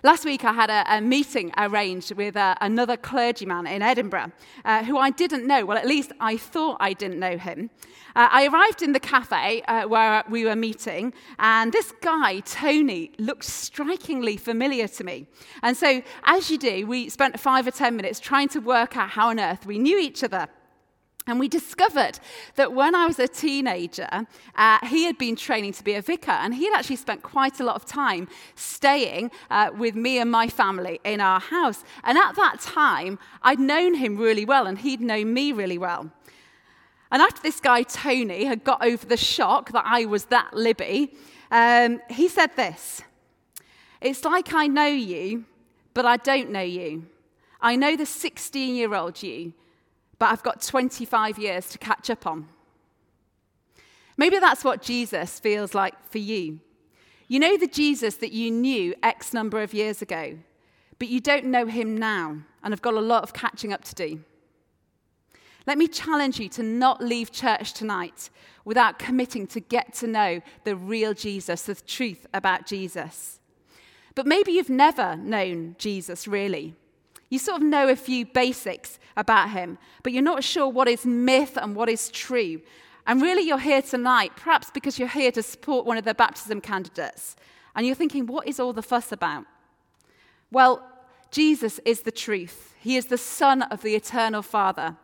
Last 0.01 0.23
week, 0.23 0.45
I 0.45 0.53
had 0.53 0.69
a, 0.69 0.85
a 0.97 1.01
meeting 1.01 1.51
arranged 1.57 2.13
with 2.13 2.37
uh, 2.37 2.55
another 2.61 2.95
clergyman 2.95 3.67
in 3.67 3.81
Edinburgh 3.81 4.31
uh, 4.63 4.85
who 4.85 4.97
I 4.97 5.09
didn't 5.09 5.45
know. 5.45 5.65
Well, 5.65 5.77
at 5.77 5.85
least 5.85 6.13
I 6.21 6.37
thought 6.37 6.77
I 6.79 6.93
didn't 6.93 7.19
know 7.19 7.37
him. 7.37 7.69
Uh, 8.15 8.29
I 8.31 8.47
arrived 8.47 8.81
in 8.81 8.93
the 8.93 8.99
cafe 9.01 9.61
uh, 9.63 9.89
where 9.89 10.23
we 10.29 10.45
were 10.45 10.55
meeting, 10.55 11.13
and 11.37 11.73
this 11.73 11.91
guy, 12.01 12.39
Tony, 12.39 13.11
looked 13.19 13.43
strikingly 13.43 14.37
familiar 14.37 14.87
to 14.87 15.03
me. 15.03 15.27
And 15.63 15.75
so, 15.75 16.01
as 16.23 16.49
you 16.49 16.57
do, 16.57 16.87
we 16.87 17.09
spent 17.09 17.37
five 17.37 17.67
or 17.67 17.71
ten 17.71 17.97
minutes 17.97 18.21
trying 18.21 18.47
to 18.49 18.59
work 18.59 18.95
out 18.95 19.09
how 19.09 19.29
on 19.29 19.39
earth 19.39 19.65
we 19.65 19.79
knew 19.79 19.99
each 19.99 20.23
other. 20.23 20.47
And 21.29 21.39
we 21.39 21.47
discovered 21.47 22.19
that 22.55 22.73
when 22.73 22.95
I 22.95 23.05
was 23.05 23.19
a 23.19 23.27
teenager, 23.27 24.25
uh, 24.55 24.79
he 24.87 25.03
had 25.05 25.17
been 25.19 25.35
training 25.35 25.73
to 25.73 25.83
be 25.83 25.93
a 25.93 26.01
vicar, 26.01 26.31
and 26.31 26.55
he 26.55 26.65
had 26.65 26.73
actually 26.73 26.95
spent 26.95 27.21
quite 27.21 27.59
a 27.59 27.63
lot 27.63 27.75
of 27.75 27.85
time 27.85 28.27
staying 28.55 29.29
uh, 29.51 29.69
with 29.77 29.93
me 29.95 30.17
and 30.17 30.31
my 30.31 30.47
family 30.47 30.99
in 31.03 31.21
our 31.21 31.39
house. 31.39 31.83
And 32.03 32.17
at 32.17 32.35
that 32.35 32.59
time, 32.61 33.19
I'd 33.43 33.59
known 33.59 33.93
him 33.93 34.17
really 34.17 34.43
well, 34.43 34.65
and 34.65 34.79
he'd 34.79 35.01
known 35.01 35.31
me 35.31 35.51
really 35.51 35.77
well. 35.77 36.11
And 37.11 37.21
after 37.21 37.41
this 37.43 37.59
guy, 37.59 37.83
Tony, 37.83 38.45
had 38.45 38.63
got 38.63 38.83
over 38.83 39.05
the 39.05 39.17
shock 39.17 39.71
that 39.71 39.83
I 39.85 40.05
was 40.05 40.25
that 40.25 40.55
Libby, 40.55 41.13
um, 41.51 42.01
he 42.09 42.27
said 42.27 42.55
this 42.55 43.03
It's 44.01 44.25
like 44.25 44.51
I 44.53 44.65
know 44.65 44.87
you, 44.87 45.45
but 45.93 46.07
I 46.07 46.17
don't 46.17 46.49
know 46.49 46.61
you. 46.61 47.05
I 47.61 47.75
know 47.75 47.95
the 47.95 48.05
16 48.07 48.75
year 48.75 48.95
old 48.95 49.21
you 49.21 49.53
but 50.19 50.31
I've 50.31 50.43
got 50.43 50.61
25 50.61 51.39
years 51.39 51.69
to 51.69 51.77
catch 51.77 52.09
up 52.09 52.27
on. 52.27 52.47
Maybe 54.17 54.37
that's 54.37 54.65
what 54.65 54.81
Jesus 54.81 55.39
feels 55.39 55.73
like 55.73 55.95
for 56.11 56.17
you. 56.17 56.59
You 57.29 57.39
know 57.39 57.57
the 57.57 57.67
Jesus 57.67 58.15
that 58.15 58.33
you 58.33 58.51
knew 58.51 58.93
X 59.01 59.33
number 59.33 59.61
of 59.61 59.73
years 59.73 60.01
ago, 60.01 60.37
but 60.97 61.07
you 61.07 61.21
don't 61.21 61.45
know 61.45 61.67
him 61.67 61.95
now 61.95 62.39
and 62.61 62.73
have 62.73 62.81
got 62.81 62.95
a 62.95 62.99
lot 62.99 63.23
of 63.23 63.33
catching 63.33 63.71
up 63.71 63.83
to 63.85 63.95
do. 63.95 64.23
Let 65.65 65.77
me 65.77 65.87
challenge 65.87 66.39
you 66.39 66.49
to 66.49 66.63
not 66.63 67.01
leave 67.01 67.31
church 67.31 67.73
tonight 67.73 68.29
without 68.65 68.99
committing 68.99 69.47
to 69.47 69.59
get 69.59 69.93
to 69.95 70.07
know 70.07 70.41
the 70.63 70.75
real 70.75 71.13
Jesus, 71.13 71.61
the 71.61 71.75
truth 71.75 72.25
about 72.33 72.65
Jesus. 72.65 73.39
But 74.15 74.25
maybe 74.25 74.51
you've 74.51 74.69
never 74.69 75.15
known 75.15 75.75
Jesus 75.77 76.27
really. 76.27 76.75
You 77.29 77.39
sort 77.39 77.61
of 77.61 77.67
know 77.67 77.87
a 77.87 77.95
few 77.95 78.25
basics 78.25 78.99
about 79.15 79.51
him, 79.51 79.77
but 80.03 80.13
you're 80.13 80.23
not 80.23 80.43
sure 80.43 80.67
what 80.67 80.87
is 80.87 81.05
myth 81.05 81.57
and 81.61 81.75
what 81.75 81.89
is 81.89 82.09
true. 82.09 82.61
And 83.05 83.21
really, 83.21 83.41
you're 83.41 83.59
here 83.59 83.81
tonight, 83.81 84.33
perhaps 84.35 84.69
because 84.71 84.99
you're 84.99 85.07
here 85.07 85.31
to 85.31 85.43
support 85.43 85.85
one 85.85 85.97
of 85.97 86.05
the 86.05 86.13
baptism 86.13 86.61
candidates. 86.61 87.35
And 87.75 87.85
you're 87.85 87.95
thinking, 87.95 88.25
what 88.25 88.47
is 88.47 88.59
all 88.59 88.73
the 88.73 88.81
fuss 88.81 89.11
about? 89.11 89.45
Well, 90.51 90.85
Jesus 91.31 91.79
is 91.85 92.01
the 92.01 92.11
truth. 92.11 92.75
He 92.79 92.97
is 92.97 93.07
the 93.07 93.17
Son 93.17 93.61
of 93.63 93.81
the 93.81 93.95
Eternal 93.95 94.41
Father. 94.41 94.97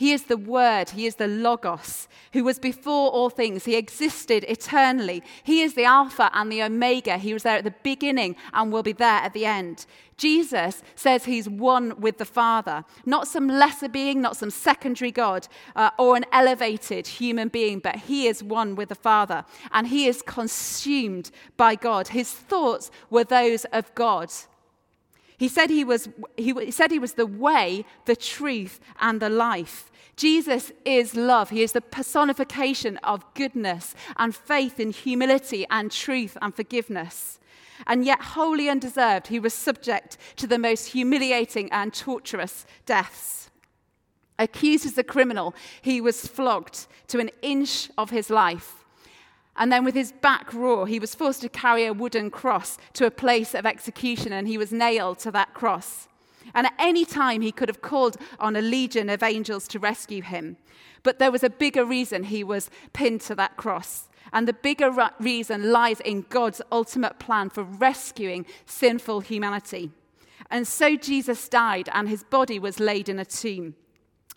He 0.00 0.12
is 0.12 0.22
the 0.22 0.38
Word, 0.38 0.88
He 0.88 1.04
is 1.04 1.16
the 1.16 1.26
Logos, 1.26 2.08
who 2.32 2.42
was 2.42 2.58
before 2.58 3.10
all 3.10 3.28
things. 3.28 3.66
He 3.66 3.76
existed 3.76 4.46
eternally. 4.48 5.22
He 5.42 5.60
is 5.60 5.74
the 5.74 5.84
Alpha 5.84 6.30
and 6.32 6.50
the 6.50 6.62
Omega. 6.62 7.18
He 7.18 7.34
was 7.34 7.42
there 7.42 7.58
at 7.58 7.64
the 7.64 7.74
beginning 7.82 8.36
and 8.54 8.72
will 8.72 8.82
be 8.82 8.94
there 8.94 9.20
at 9.20 9.34
the 9.34 9.44
end. 9.44 9.84
Jesus 10.16 10.82
says 10.94 11.26
He's 11.26 11.50
one 11.50 12.00
with 12.00 12.16
the 12.16 12.24
Father, 12.24 12.86
not 13.04 13.28
some 13.28 13.46
lesser 13.46 13.90
being, 13.90 14.22
not 14.22 14.38
some 14.38 14.48
secondary 14.48 15.12
God 15.12 15.46
uh, 15.76 15.90
or 15.98 16.16
an 16.16 16.24
elevated 16.32 17.06
human 17.06 17.48
being, 17.48 17.78
but 17.78 17.96
He 17.96 18.26
is 18.26 18.42
one 18.42 18.76
with 18.76 18.88
the 18.88 18.94
Father 18.94 19.44
and 19.70 19.88
He 19.88 20.06
is 20.06 20.22
consumed 20.22 21.30
by 21.58 21.74
God. 21.74 22.08
His 22.08 22.32
thoughts 22.32 22.90
were 23.10 23.24
those 23.24 23.66
of 23.66 23.94
God. 23.94 24.32
He 25.40 25.48
said 25.48 25.70
he 25.70 25.84
was, 25.84 26.06
he 26.36 26.70
said 26.70 26.90
he 26.90 26.98
was 26.98 27.14
the 27.14 27.24
way, 27.24 27.86
the 28.04 28.14
truth, 28.14 28.78
and 29.00 29.22
the 29.22 29.30
life. 29.30 29.90
Jesus 30.14 30.70
is 30.84 31.16
love. 31.16 31.48
He 31.48 31.62
is 31.62 31.72
the 31.72 31.80
personification 31.80 32.98
of 32.98 33.24
goodness 33.32 33.94
and 34.18 34.36
faith 34.36 34.78
in 34.78 34.90
humility 34.90 35.66
and 35.70 35.90
truth 35.90 36.36
and 36.42 36.54
forgiveness. 36.54 37.38
And 37.86 38.04
yet, 38.04 38.20
wholly 38.20 38.68
undeserved, 38.68 39.28
he 39.28 39.40
was 39.40 39.54
subject 39.54 40.18
to 40.36 40.46
the 40.46 40.58
most 40.58 40.88
humiliating 40.88 41.72
and 41.72 41.94
torturous 41.94 42.66
deaths. 42.84 43.48
Accused 44.38 44.84
as 44.84 44.98
a 44.98 45.02
criminal, 45.02 45.54
he 45.80 46.02
was 46.02 46.26
flogged 46.26 46.86
to 47.06 47.18
an 47.18 47.30
inch 47.40 47.88
of 47.96 48.10
his 48.10 48.28
life. 48.28 48.79
And 49.56 49.70
then, 49.70 49.84
with 49.84 49.94
his 49.94 50.12
back 50.12 50.54
raw, 50.54 50.84
he 50.84 50.98
was 50.98 51.14
forced 51.14 51.42
to 51.42 51.48
carry 51.48 51.84
a 51.84 51.92
wooden 51.92 52.30
cross 52.30 52.78
to 52.94 53.06
a 53.06 53.10
place 53.10 53.54
of 53.54 53.66
execution, 53.66 54.32
and 54.32 54.48
he 54.48 54.56
was 54.56 54.72
nailed 54.72 55.18
to 55.20 55.30
that 55.32 55.54
cross. 55.54 56.08
And 56.54 56.66
at 56.66 56.74
any 56.78 57.04
time, 57.04 57.42
he 57.42 57.52
could 57.52 57.68
have 57.68 57.82
called 57.82 58.16
on 58.38 58.56
a 58.56 58.62
legion 58.62 59.08
of 59.08 59.22
angels 59.22 59.68
to 59.68 59.78
rescue 59.78 60.22
him. 60.22 60.56
But 61.02 61.18
there 61.18 61.30
was 61.30 61.44
a 61.44 61.50
bigger 61.50 61.84
reason 61.84 62.24
he 62.24 62.44
was 62.44 62.70
pinned 62.92 63.20
to 63.22 63.34
that 63.36 63.56
cross. 63.56 64.08
And 64.32 64.46
the 64.46 64.52
bigger 64.52 64.94
reason 65.18 65.72
lies 65.72 66.00
in 66.00 66.26
God's 66.28 66.62
ultimate 66.70 67.18
plan 67.18 67.50
for 67.50 67.64
rescuing 67.64 68.46
sinful 68.66 69.20
humanity. 69.20 69.90
And 70.50 70.66
so 70.66 70.96
Jesus 70.96 71.48
died, 71.48 71.88
and 71.92 72.08
his 72.08 72.24
body 72.24 72.58
was 72.58 72.80
laid 72.80 73.08
in 73.08 73.18
a 73.18 73.24
tomb. 73.24 73.74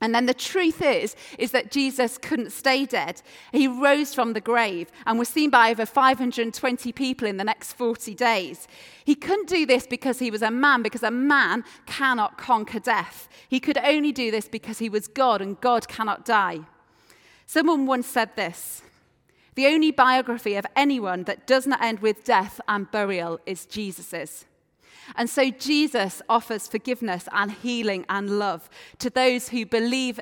And 0.01 0.13
then 0.13 0.25
the 0.25 0.33
truth 0.33 0.81
is, 0.81 1.15
is 1.37 1.51
that 1.51 1.71
Jesus 1.71 2.17
couldn't 2.17 2.51
stay 2.51 2.85
dead. 2.85 3.21
He 3.51 3.67
rose 3.67 4.13
from 4.13 4.33
the 4.33 4.41
grave 4.41 4.91
and 5.05 5.17
was 5.17 5.29
seen 5.29 5.49
by 5.49 5.71
over 5.71 5.85
520 5.85 6.91
people 6.91 7.27
in 7.27 7.37
the 7.37 7.43
next 7.43 7.73
40 7.73 8.13
days. 8.13 8.67
He 9.05 9.15
couldn't 9.15 9.47
do 9.47 9.65
this 9.65 9.87
because 9.87 10.19
he 10.19 10.31
was 10.31 10.41
a 10.41 10.51
man, 10.51 10.81
because 10.81 11.03
a 11.03 11.11
man 11.11 11.63
cannot 11.85 12.37
conquer 12.37 12.79
death. 12.79 13.29
He 13.47 13.59
could 13.59 13.77
only 13.77 14.11
do 14.11 14.29
this 14.31 14.49
because 14.49 14.79
he 14.79 14.89
was 14.89 15.07
God, 15.07 15.41
and 15.41 15.61
God 15.61 15.87
cannot 15.87 16.25
die. 16.25 16.61
Someone 17.45 17.85
once 17.85 18.07
said 18.07 18.35
this 18.35 18.81
The 19.55 19.67
only 19.67 19.91
biography 19.91 20.55
of 20.55 20.65
anyone 20.75 21.23
that 21.25 21.47
does 21.47 21.67
not 21.67 21.81
end 21.81 21.99
with 21.99 22.23
death 22.23 22.59
and 22.67 22.89
burial 22.91 23.39
is 23.45 23.65
Jesus's. 23.65 24.45
And 25.15 25.29
so 25.29 25.49
Jesus 25.49 26.21
offers 26.29 26.67
forgiveness 26.67 27.27
and 27.31 27.51
healing 27.51 28.05
and 28.09 28.39
love 28.39 28.69
to 28.99 29.09
those 29.09 29.49
who 29.49 29.65
believe 29.65 30.19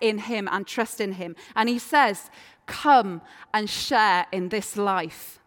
in 0.00 0.18
him 0.18 0.48
and 0.50 0.66
trust 0.66 1.00
in 1.00 1.12
him. 1.12 1.36
And 1.56 1.68
he 1.68 1.78
says, 1.78 2.30
Come 2.66 3.20
and 3.52 3.68
share 3.68 4.26
in 4.30 4.48
this 4.48 4.76
life. 4.76 5.40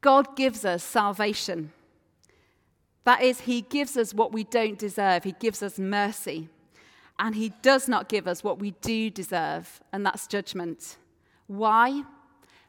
God 0.00 0.36
gives 0.36 0.64
us 0.64 0.82
salvation. 0.82 1.72
That 3.04 3.22
is, 3.22 3.42
he 3.42 3.60
gives 3.60 3.96
us 3.96 4.12
what 4.12 4.32
we 4.32 4.42
don't 4.44 4.78
deserve, 4.78 5.24
he 5.24 5.32
gives 5.32 5.62
us 5.62 5.78
mercy. 5.78 6.48
And 7.18 7.34
he 7.34 7.50
does 7.62 7.88
not 7.88 8.08
give 8.08 8.26
us 8.28 8.44
what 8.44 8.58
we 8.58 8.72
do 8.72 9.08
deserve, 9.08 9.80
and 9.90 10.04
that's 10.04 10.26
judgment. 10.26 10.96
Why? 11.46 12.02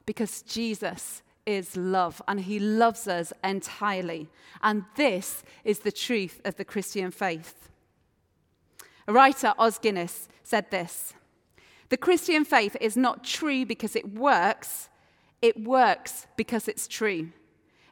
Because 0.05 0.41
Jesus 0.41 1.21
is 1.47 1.75
love, 1.75 2.21
and 2.27 2.41
He 2.41 2.59
loves 2.59 3.07
us 3.07 3.33
entirely. 3.43 4.29
And 4.61 4.83
this 4.95 5.43
is 5.63 5.79
the 5.79 5.91
truth 5.91 6.41
of 6.45 6.57
the 6.57 6.65
Christian 6.65 7.09
faith. 7.09 7.69
A 9.07 9.13
writer, 9.13 9.53
Os 9.57 9.79
Guinness, 9.79 10.27
said 10.43 10.69
this 10.69 11.13
The 11.89 11.97
Christian 11.97 12.45
faith 12.45 12.75
is 12.79 12.97
not 12.97 13.23
true 13.23 13.65
because 13.65 13.95
it 13.95 14.13
works, 14.13 14.89
it 15.41 15.63
works 15.63 16.27
because 16.35 16.67
it's 16.67 16.87
true. 16.87 17.29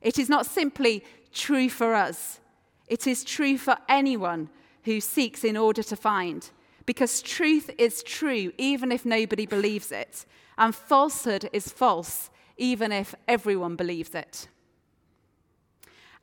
It 0.01 0.19
is 0.19 0.29
not 0.29 0.45
simply 0.45 1.03
true 1.33 1.69
for 1.69 1.95
us, 1.95 2.39
it 2.88 3.07
is 3.07 3.24
true 3.24 3.57
for 3.57 3.77
anyone 3.89 4.50
who 4.83 5.01
seeks 5.01 5.43
in 5.43 5.57
order 5.57 5.81
to 5.81 5.95
find. 5.95 6.50
Because 6.85 7.24
truth 7.24 7.71
is 7.79 8.03
true 8.03 8.51
even 8.59 8.91
if 8.91 9.05
nobody 9.05 9.47
believes 9.47 9.91
it, 9.91 10.25
and 10.57 10.75
falsehood 10.75 11.50
is 11.51 11.69
false 11.69 12.29
even 12.57 12.91
if 12.91 13.15
everyone 13.27 13.75
believes 13.75 14.15
it. 14.15 14.47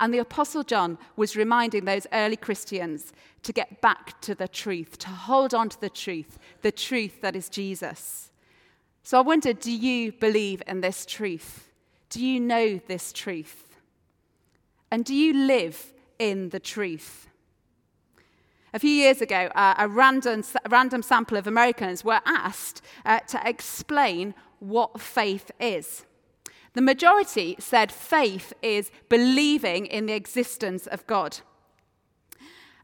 And 0.00 0.12
the 0.12 0.18
Apostle 0.18 0.64
John 0.64 0.98
was 1.14 1.36
reminding 1.36 1.84
those 1.84 2.06
early 2.12 2.36
Christians 2.36 3.12
to 3.44 3.52
get 3.52 3.80
back 3.80 4.20
to 4.22 4.34
the 4.34 4.48
truth, 4.48 4.98
to 4.98 5.08
hold 5.08 5.54
on 5.54 5.68
to 5.68 5.80
the 5.80 5.90
truth, 5.90 6.38
the 6.62 6.72
truth 6.72 7.20
that 7.20 7.36
is 7.36 7.48
Jesus. 7.48 8.30
So 9.04 9.18
I 9.18 9.20
wonder 9.20 9.52
do 9.52 9.70
you 9.70 10.12
believe 10.12 10.62
in 10.66 10.80
this 10.80 11.06
truth? 11.06 11.68
Do 12.10 12.24
you 12.24 12.40
know 12.40 12.80
this 12.86 13.12
truth? 13.12 13.76
And 14.90 15.04
do 15.04 15.14
you 15.14 15.32
live 15.32 15.92
in 16.18 16.50
the 16.50 16.60
truth? 16.60 17.28
A 18.74 18.78
few 18.78 18.90
years 18.90 19.20
ago, 19.20 19.50
uh, 19.54 19.74
a, 19.78 19.86
random, 19.86 20.42
a 20.64 20.68
random 20.68 21.02
sample 21.02 21.36
of 21.36 21.46
Americans 21.46 22.04
were 22.04 22.20
asked 22.24 22.82
uh, 23.04 23.20
to 23.20 23.40
explain 23.48 24.34
what 24.60 25.00
faith 25.00 25.50
is. 25.60 26.04
The 26.74 26.82
majority 26.82 27.56
said 27.58 27.92
faith 27.92 28.52
is 28.62 28.90
believing 29.08 29.86
in 29.86 30.06
the 30.06 30.14
existence 30.14 30.86
of 30.86 31.06
God. 31.06 31.40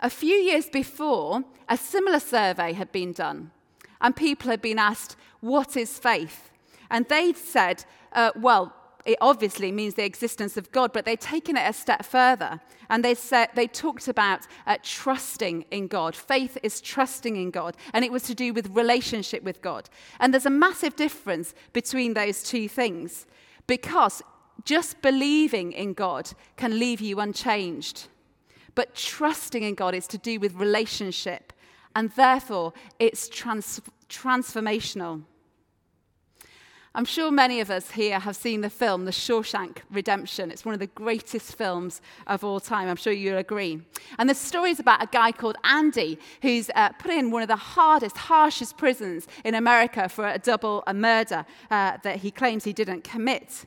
A 0.00 0.10
few 0.10 0.34
years 0.34 0.68
before, 0.68 1.42
a 1.68 1.76
similar 1.76 2.20
survey 2.20 2.72
had 2.72 2.92
been 2.92 3.12
done, 3.12 3.50
and 4.00 4.14
people 4.14 4.50
had 4.50 4.62
been 4.62 4.78
asked, 4.78 5.16
What 5.40 5.76
is 5.76 5.98
faith? 5.98 6.50
And 6.90 7.06
they'd 7.08 7.36
said, 7.36 7.84
uh, 8.12 8.32
Well, 8.36 8.74
it 9.04 9.16
obviously 9.22 9.72
means 9.72 9.94
the 9.94 10.04
existence 10.04 10.58
of 10.58 10.70
God, 10.70 10.92
but 10.92 11.06
they'd 11.06 11.20
taken 11.20 11.56
it 11.56 11.68
a 11.68 11.72
step 11.72 12.04
further. 12.04 12.60
And 12.90 13.02
they 13.02 13.14
said 13.14 13.48
they 13.54 13.66
talked 13.66 14.06
about 14.06 14.46
uh, 14.66 14.76
trusting 14.82 15.64
in 15.70 15.86
God. 15.88 16.14
Faith 16.14 16.58
is 16.62 16.80
trusting 16.80 17.36
in 17.36 17.50
God, 17.50 17.76
and 17.94 18.04
it 18.04 18.12
was 18.12 18.24
to 18.24 18.34
do 18.34 18.52
with 18.52 18.68
relationship 18.68 19.42
with 19.42 19.62
God. 19.62 19.88
And 20.20 20.32
there's 20.32 20.46
a 20.46 20.50
massive 20.50 20.94
difference 20.94 21.54
between 21.72 22.14
those 22.14 22.42
two 22.42 22.68
things 22.68 23.26
because 23.68 24.22
just 24.64 25.00
believing 25.00 25.70
in 25.70 25.92
God 25.92 26.32
can 26.56 26.80
leave 26.80 27.00
you 27.00 27.20
unchanged. 27.20 28.08
But 28.74 28.96
trusting 28.96 29.62
in 29.62 29.76
God 29.76 29.94
is 29.94 30.08
to 30.08 30.18
do 30.18 30.40
with 30.40 30.54
relationship, 30.54 31.52
and 31.94 32.10
therefore 32.10 32.72
it's 32.98 33.28
trans- 33.28 33.80
transformational. 34.08 35.22
I'm 36.98 37.04
sure 37.04 37.30
many 37.30 37.60
of 37.60 37.70
us 37.70 37.92
here 37.92 38.18
have 38.18 38.34
seen 38.34 38.60
the 38.60 38.68
film 38.68 39.04
The 39.04 39.12
Shawshank 39.12 39.82
Redemption. 39.88 40.50
It's 40.50 40.64
one 40.64 40.74
of 40.74 40.80
the 40.80 40.88
greatest 40.88 41.54
films 41.54 42.00
of 42.26 42.42
all 42.42 42.58
time. 42.58 42.88
I'm 42.88 42.96
sure 42.96 43.12
you'll 43.12 43.38
agree. 43.38 43.80
And 44.18 44.28
the 44.28 44.34
story 44.34 44.72
is 44.72 44.80
about 44.80 45.00
a 45.00 45.06
guy 45.06 45.30
called 45.30 45.54
Andy 45.62 46.18
who's 46.42 46.70
uh, 46.74 46.88
put 46.88 47.12
in 47.12 47.30
one 47.30 47.42
of 47.42 47.46
the 47.46 47.54
hardest, 47.54 48.16
harshest 48.16 48.78
prisons 48.78 49.28
in 49.44 49.54
America 49.54 50.08
for 50.08 50.26
a 50.26 50.40
double 50.40 50.82
a 50.88 50.92
murder 50.92 51.46
uh, 51.70 51.98
that 52.02 52.16
he 52.16 52.32
claims 52.32 52.64
he 52.64 52.72
didn't 52.72 53.04
commit. 53.04 53.64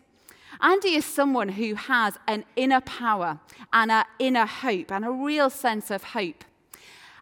Andy 0.59 0.95
is 0.95 1.05
someone 1.05 1.47
who 1.47 1.75
has 1.75 2.17
an 2.27 2.43
inner 2.57 2.81
power 2.81 3.39
and 3.71 3.93
an 3.93 4.03
inner 4.19 4.45
hope 4.45 4.91
and 4.91 5.05
a 5.05 5.09
real 5.09 5.49
sense 5.49 5.89
of 5.89 6.03
hope. 6.03 6.43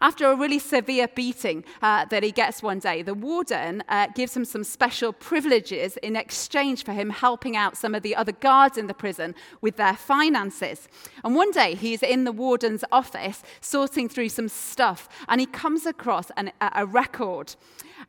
After 0.02 0.32
a 0.32 0.36
really 0.36 0.60
severe 0.60 1.10
beating 1.10 1.66
uh, 1.82 2.06
that 2.06 2.24
he 2.24 2.32
gets 2.32 2.64
one 2.64 2.80
day, 2.80 3.02
the 3.02 3.14
warden 3.14 3.84
uh, 3.90 4.08
gives 4.16 4.36
him 4.36 4.46
some 4.46 4.64
special 4.64 5.12
privileges 5.12 5.98
in 5.98 6.16
exchange 6.16 6.86
for 6.86 6.94
him 6.94 7.10
helping 7.10 7.58
out 7.58 7.76
some 7.76 7.94
of 7.94 8.02
the 8.02 8.16
other 8.16 8.32
guards 8.32 8.78
in 8.78 8.88
the 8.88 8.94
prison 8.94 9.36
with 9.60 9.76
their 9.76 9.96
finances. 9.96 10.88
And 11.26 11.36
one 11.36 11.52
day 11.52 11.76
he's 11.76 12.02
in 12.02 12.24
the 12.24 12.32
warden's 12.32 12.86
office 12.94 13.44
sorting 13.60 14.08
through 14.08 14.30
some 14.30 14.48
stuff 14.48 15.10
and 15.28 15.42
he 15.42 15.46
comes 15.46 15.86
across 15.86 16.32
an, 16.38 16.54
a 16.62 16.86
record. 16.86 17.56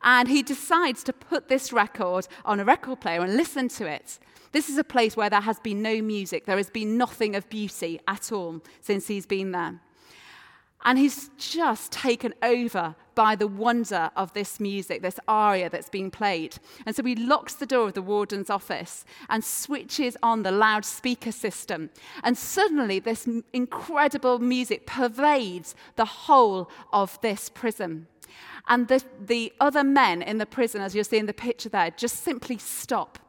And 0.01 0.29
he 0.29 0.43
decides 0.43 1.03
to 1.03 1.13
put 1.13 1.49
this 1.49 1.73
record 1.73 2.27
on 2.45 2.61
a 2.61 2.65
record 2.65 3.01
player 3.01 3.21
and 3.21 3.35
listen 3.35 3.67
to 3.69 3.85
it. 3.85 4.17
This 4.53 4.69
is 4.69 4.77
a 4.77 4.83
place 4.85 5.17
where 5.17 5.29
there 5.29 5.41
has 5.41 5.59
been 5.59 5.81
no 5.81 6.01
music, 6.01 6.45
there 6.45 6.57
has 6.57 6.69
been 6.69 6.97
nothing 6.97 7.35
of 7.35 7.49
beauty 7.49 7.99
at 8.07 8.31
all 8.31 8.61
since 8.79 9.07
he's 9.07 9.25
been 9.25 9.51
there. 9.51 9.81
And 10.83 10.97
he's 10.97 11.29
just 11.37 11.91
taken 11.91 12.33
over 12.41 12.95
by 13.13 13.35
the 13.35 13.47
wonder 13.47 14.09
of 14.15 14.33
this 14.33 14.59
music, 14.59 15.01
this 15.01 15.19
aria 15.27 15.69
that's 15.69 15.89
being 15.89 16.09
played. 16.09 16.55
And 16.85 16.95
so 16.95 17.03
he 17.03 17.15
locks 17.15 17.53
the 17.53 17.65
door 17.65 17.87
of 17.87 17.93
the 17.93 18.01
warden's 18.01 18.49
office 18.49 19.05
and 19.29 19.43
switches 19.43 20.17
on 20.23 20.43
the 20.43 20.51
loudspeaker 20.51 21.31
system. 21.31 21.89
And 22.23 22.37
suddenly, 22.37 22.99
this 22.99 23.27
incredible 23.53 24.39
music 24.39 24.87
pervades 24.87 25.75
the 25.97 26.05
whole 26.05 26.69
of 26.91 27.19
this 27.21 27.49
prison. 27.49 28.07
And 28.67 28.87
the, 28.87 29.03
the 29.19 29.53
other 29.59 29.83
men 29.83 30.21
in 30.21 30.37
the 30.37 30.45
prison, 30.45 30.81
as 30.81 30.95
you'll 30.95 31.03
see 31.03 31.17
in 31.17 31.25
the 31.25 31.33
picture 31.33 31.69
there, 31.69 31.91
just 31.91 32.23
simply 32.23 32.57
stop 32.57 33.19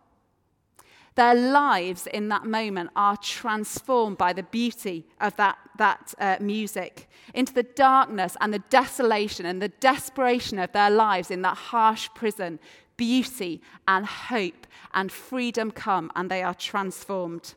their 1.15 1.35
lives 1.35 2.07
in 2.07 2.29
that 2.29 2.47
moment 2.47 2.91
are 2.97 3.17
transformed 3.19 4.17
by 4.17 4.33
the 4.33 4.43
beauty 4.45 5.07
of 5.21 5.37
that, 5.37 5.59
that 5.77 6.15
uh, 6.19 6.37
music 6.41 7.09
into 7.35 7.53
the 7.53 7.63
darkness 7.63 8.37
and 8.41 8.53
the 8.53 8.63
desolation 8.71 9.45
and 9.45 9.61
the 9.61 9.69
desperation 9.69 10.59
of 10.59 10.73
their 10.73 10.91
lives 10.91 11.31
in 11.31 11.43
that 11.43 11.57
harsh 11.57 12.09
prison. 12.15 12.59
Beauty 12.97 13.61
and 13.89 14.07
hope 14.07 14.67
and 14.95 15.11
freedom 15.11 15.71
come, 15.71 16.11
and 16.15 16.31
they 16.31 16.43
are 16.43 16.55
transformed. 16.55 17.55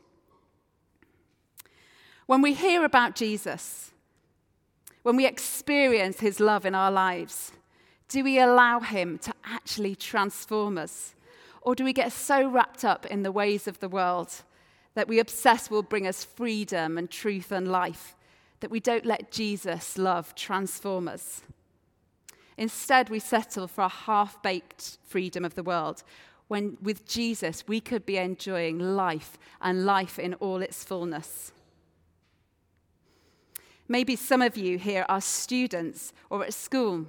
When 2.26 2.42
we 2.42 2.54
hear 2.54 2.84
about 2.84 3.14
Jesus, 3.14 3.92
when 5.02 5.14
we 5.14 5.26
experience 5.26 6.18
his 6.18 6.40
love 6.40 6.66
in 6.66 6.74
our 6.74 6.90
lives, 6.90 7.52
do 8.08 8.24
we 8.24 8.40
allow 8.40 8.80
him 8.80 9.18
to 9.18 9.32
actually 9.44 9.94
transform 9.94 10.78
us? 10.78 11.14
Or 11.66 11.74
do 11.74 11.82
we 11.82 11.92
get 11.92 12.12
so 12.12 12.48
wrapped 12.48 12.84
up 12.84 13.06
in 13.06 13.24
the 13.24 13.32
ways 13.32 13.66
of 13.66 13.80
the 13.80 13.88
world 13.88 14.32
that 14.94 15.08
we 15.08 15.18
obsess 15.18 15.68
will 15.68 15.82
bring 15.82 16.06
us 16.06 16.22
freedom 16.22 16.96
and 16.96 17.10
truth 17.10 17.50
and 17.50 17.66
life, 17.66 18.14
that 18.60 18.70
we 18.70 18.78
don't 18.78 19.04
let 19.04 19.32
Jesus' 19.32 19.98
love 19.98 20.36
transform 20.36 21.08
us? 21.08 21.42
Instead, 22.56 23.10
we 23.10 23.18
settle 23.18 23.66
for 23.66 23.82
a 23.82 23.88
half 23.88 24.40
baked 24.42 24.98
freedom 25.08 25.44
of 25.44 25.56
the 25.56 25.64
world 25.64 26.04
when 26.46 26.78
with 26.80 27.04
Jesus 27.04 27.64
we 27.66 27.80
could 27.80 28.06
be 28.06 28.16
enjoying 28.16 28.78
life 28.78 29.36
and 29.60 29.84
life 29.84 30.20
in 30.20 30.34
all 30.34 30.62
its 30.62 30.84
fullness. 30.84 31.50
Maybe 33.88 34.14
some 34.14 34.40
of 34.40 34.56
you 34.56 34.78
here 34.78 35.04
are 35.08 35.20
students 35.20 36.12
or 36.30 36.44
at 36.44 36.54
school. 36.54 37.06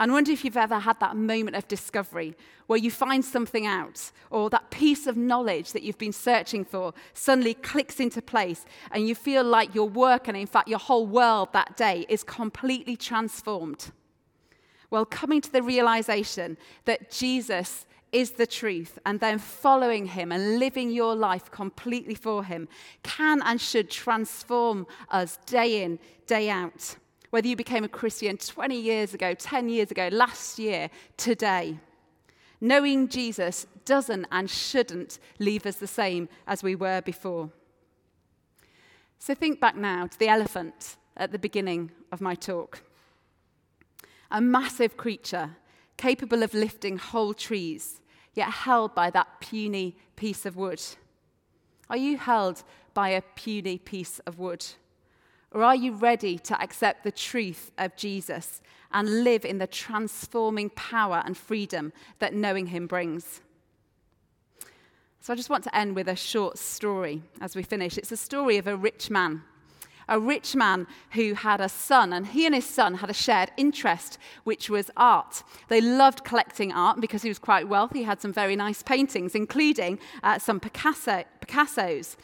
And 0.00 0.10
I 0.10 0.14
wonder 0.14 0.32
if 0.32 0.46
you've 0.46 0.56
ever 0.56 0.78
had 0.78 0.98
that 1.00 1.14
moment 1.14 1.56
of 1.56 1.68
discovery 1.68 2.34
where 2.68 2.78
you 2.78 2.90
find 2.90 3.22
something 3.22 3.66
out, 3.66 4.10
or 4.30 4.48
that 4.48 4.70
piece 4.70 5.06
of 5.06 5.14
knowledge 5.18 5.72
that 5.72 5.82
you've 5.82 5.98
been 5.98 6.10
searching 6.10 6.64
for 6.64 6.94
suddenly 7.12 7.52
clicks 7.52 8.00
into 8.00 8.22
place, 8.22 8.64
and 8.92 9.06
you 9.06 9.14
feel 9.14 9.44
like 9.44 9.74
your 9.74 9.90
work 9.90 10.26
and, 10.26 10.38
in 10.38 10.46
fact, 10.46 10.68
your 10.68 10.78
whole 10.78 11.06
world 11.06 11.50
that 11.52 11.76
day 11.76 12.06
is 12.08 12.24
completely 12.24 12.96
transformed. 12.96 13.92
Well, 14.88 15.04
coming 15.04 15.42
to 15.42 15.52
the 15.52 15.62
realization 15.62 16.56
that 16.86 17.10
Jesus 17.10 17.84
is 18.10 18.32
the 18.32 18.46
truth, 18.46 18.98
and 19.04 19.20
then 19.20 19.38
following 19.38 20.06
him 20.06 20.32
and 20.32 20.58
living 20.58 20.90
your 20.90 21.14
life 21.14 21.50
completely 21.50 22.14
for 22.14 22.42
him 22.42 22.68
can 23.02 23.42
and 23.42 23.60
should 23.60 23.90
transform 23.90 24.86
us 25.10 25.38
day 25.44 25.82
in, 25.82 25.98
day 26.26 26.48
out. 26.48 26.96
Whether 27.30 27.48
you 27.48 27.56
became 27.56 27.84
a 27.84 27.88
Christian 27.88 28.36
20 28.36 28.76
years 28.76 29.14
ago, 29.14 29.34
10 29.34 29.68
years 29.68 29.90
ago, 29.90 30.08
last 30.12 30.58
year, 30.58 30.90
today. 31.16 31.78
Knowing 32.60 33.08
Jesus 33.08 33.66
doesn't 33.84 34.26
and 34.30 34.50
shouldn't 34.50 35.18
leave 35.38 35.64
us 35.64 35.76
the 35.76 35.86
same 35.86 36.28
as 36.46 36.62
we 36.62 36.74
were 36.74 37.00
before. 37.00 37.50
So 39.18 39.34
think 39.34 39.60
back 39.60 39.76
now 39.76 40.06
to 40.06 40.18
the 40.18 40.28
elephant 40.28 40.96
at 41.16 41.32
the 41.32 41.38
beginning 41.38 41.90
of 42.10 42.20
my 42.20 42.34
talk. 42.34 42.82
A 44.30 44.40
massive 44.40 44.96
creature 44.96 45.56
capable 45.96 46.42
of 46.42 46.54
lifting 46.54 46.96
whole 46.96 47.34
trees, 47.34 48.00
yet 48.34 48.50
held 48.50 48.94
by 48.94 49.10
that 49.10 49.40
puny 49.40 49.96
piece 50.16 50.46
of 50.46 50.56
wood. 50.56 50.82
Are 51.90 51.96
you 51.96 52.16
held 52.16 52.62
by 52.94 53.10
a 53.10 53.22
puny 53.22 53.76
piece 53.78 54.18
of 54.20 54.38
wood? 54.38 54.64
Or 55.52 55.62
are 55.62 55.76
you 55.76 55.92
ready 55.92 56.38
to 56.38 56.60
accept 56.60 57.04
the 57.04 57.12
truth 57.12 57.72
of 57.76 57.96
Jesus 57.96 58.60
and 58.92 59.24
live 59.24 59.44
in 59.44 59.58
the 59.58 59.66
transforming 59.66 60.70
power 60.70 61.22
and 61.24 61.36
freedom 61.36 61.92
that 62.18 62.34
knowing 62.34 62.66
Him 62.66 62.86
brings? 62.86 63.40
So 65.20 65.32
I 65.32 65.36
just 65.36 65.50
want 65.50 65.64
to 65.64 65.76
end 65.76 65.96
with 65.96 66.08
a 66.08 66.16
short 66.16 66.58
story 66.58 67.22
as 67.40 67.54
we 67.54 67.62
finish. 67.62 67.98
It's 67.98 68.12
a 68.12 68.16
story 68.16 68.56
of 68.56 68.66
a 68.66 68.76
rich 68.76 69.10
man 69.10 69.42
a 70.10 70.18
rich 70.18 70.56
man 70.56 70.86
who 71.12 71.34
had 71.34 71.60
a 71.60 71.68
son, 71.68 72.12
and 72.12 72.26
he 72.26 72.44
and 72.44 72.54
his 72.54 72.66
son 72.66 72.94
had 72.94 73.08
a 73.08 73.14
shared 73.14 73.50
interest, 73.56 74.18
which 74.42 74.68
was 74.68 74.90
art. 74.96 75.44
They 75.68 75.80
loved 75.80 76.24
collecting 76.24 76.72
art 76.72 77.00
because 77.00 77.22
he 77.22 77.30
was 77.30 77.38
quite 77.38 77.68
wealthy. 77.68 78.00
He 78.00 78.04
had 78.04 78.20
some 78.20 78.32
very 78.32 78.56
nice 78.56 78.82
paintings, 78.82 79.34
including 79.36 80.00
uh, 80.22 80.40
some 80.40 80.58
Picasso, 80.58 81.24
Picassos. 81.40 82.16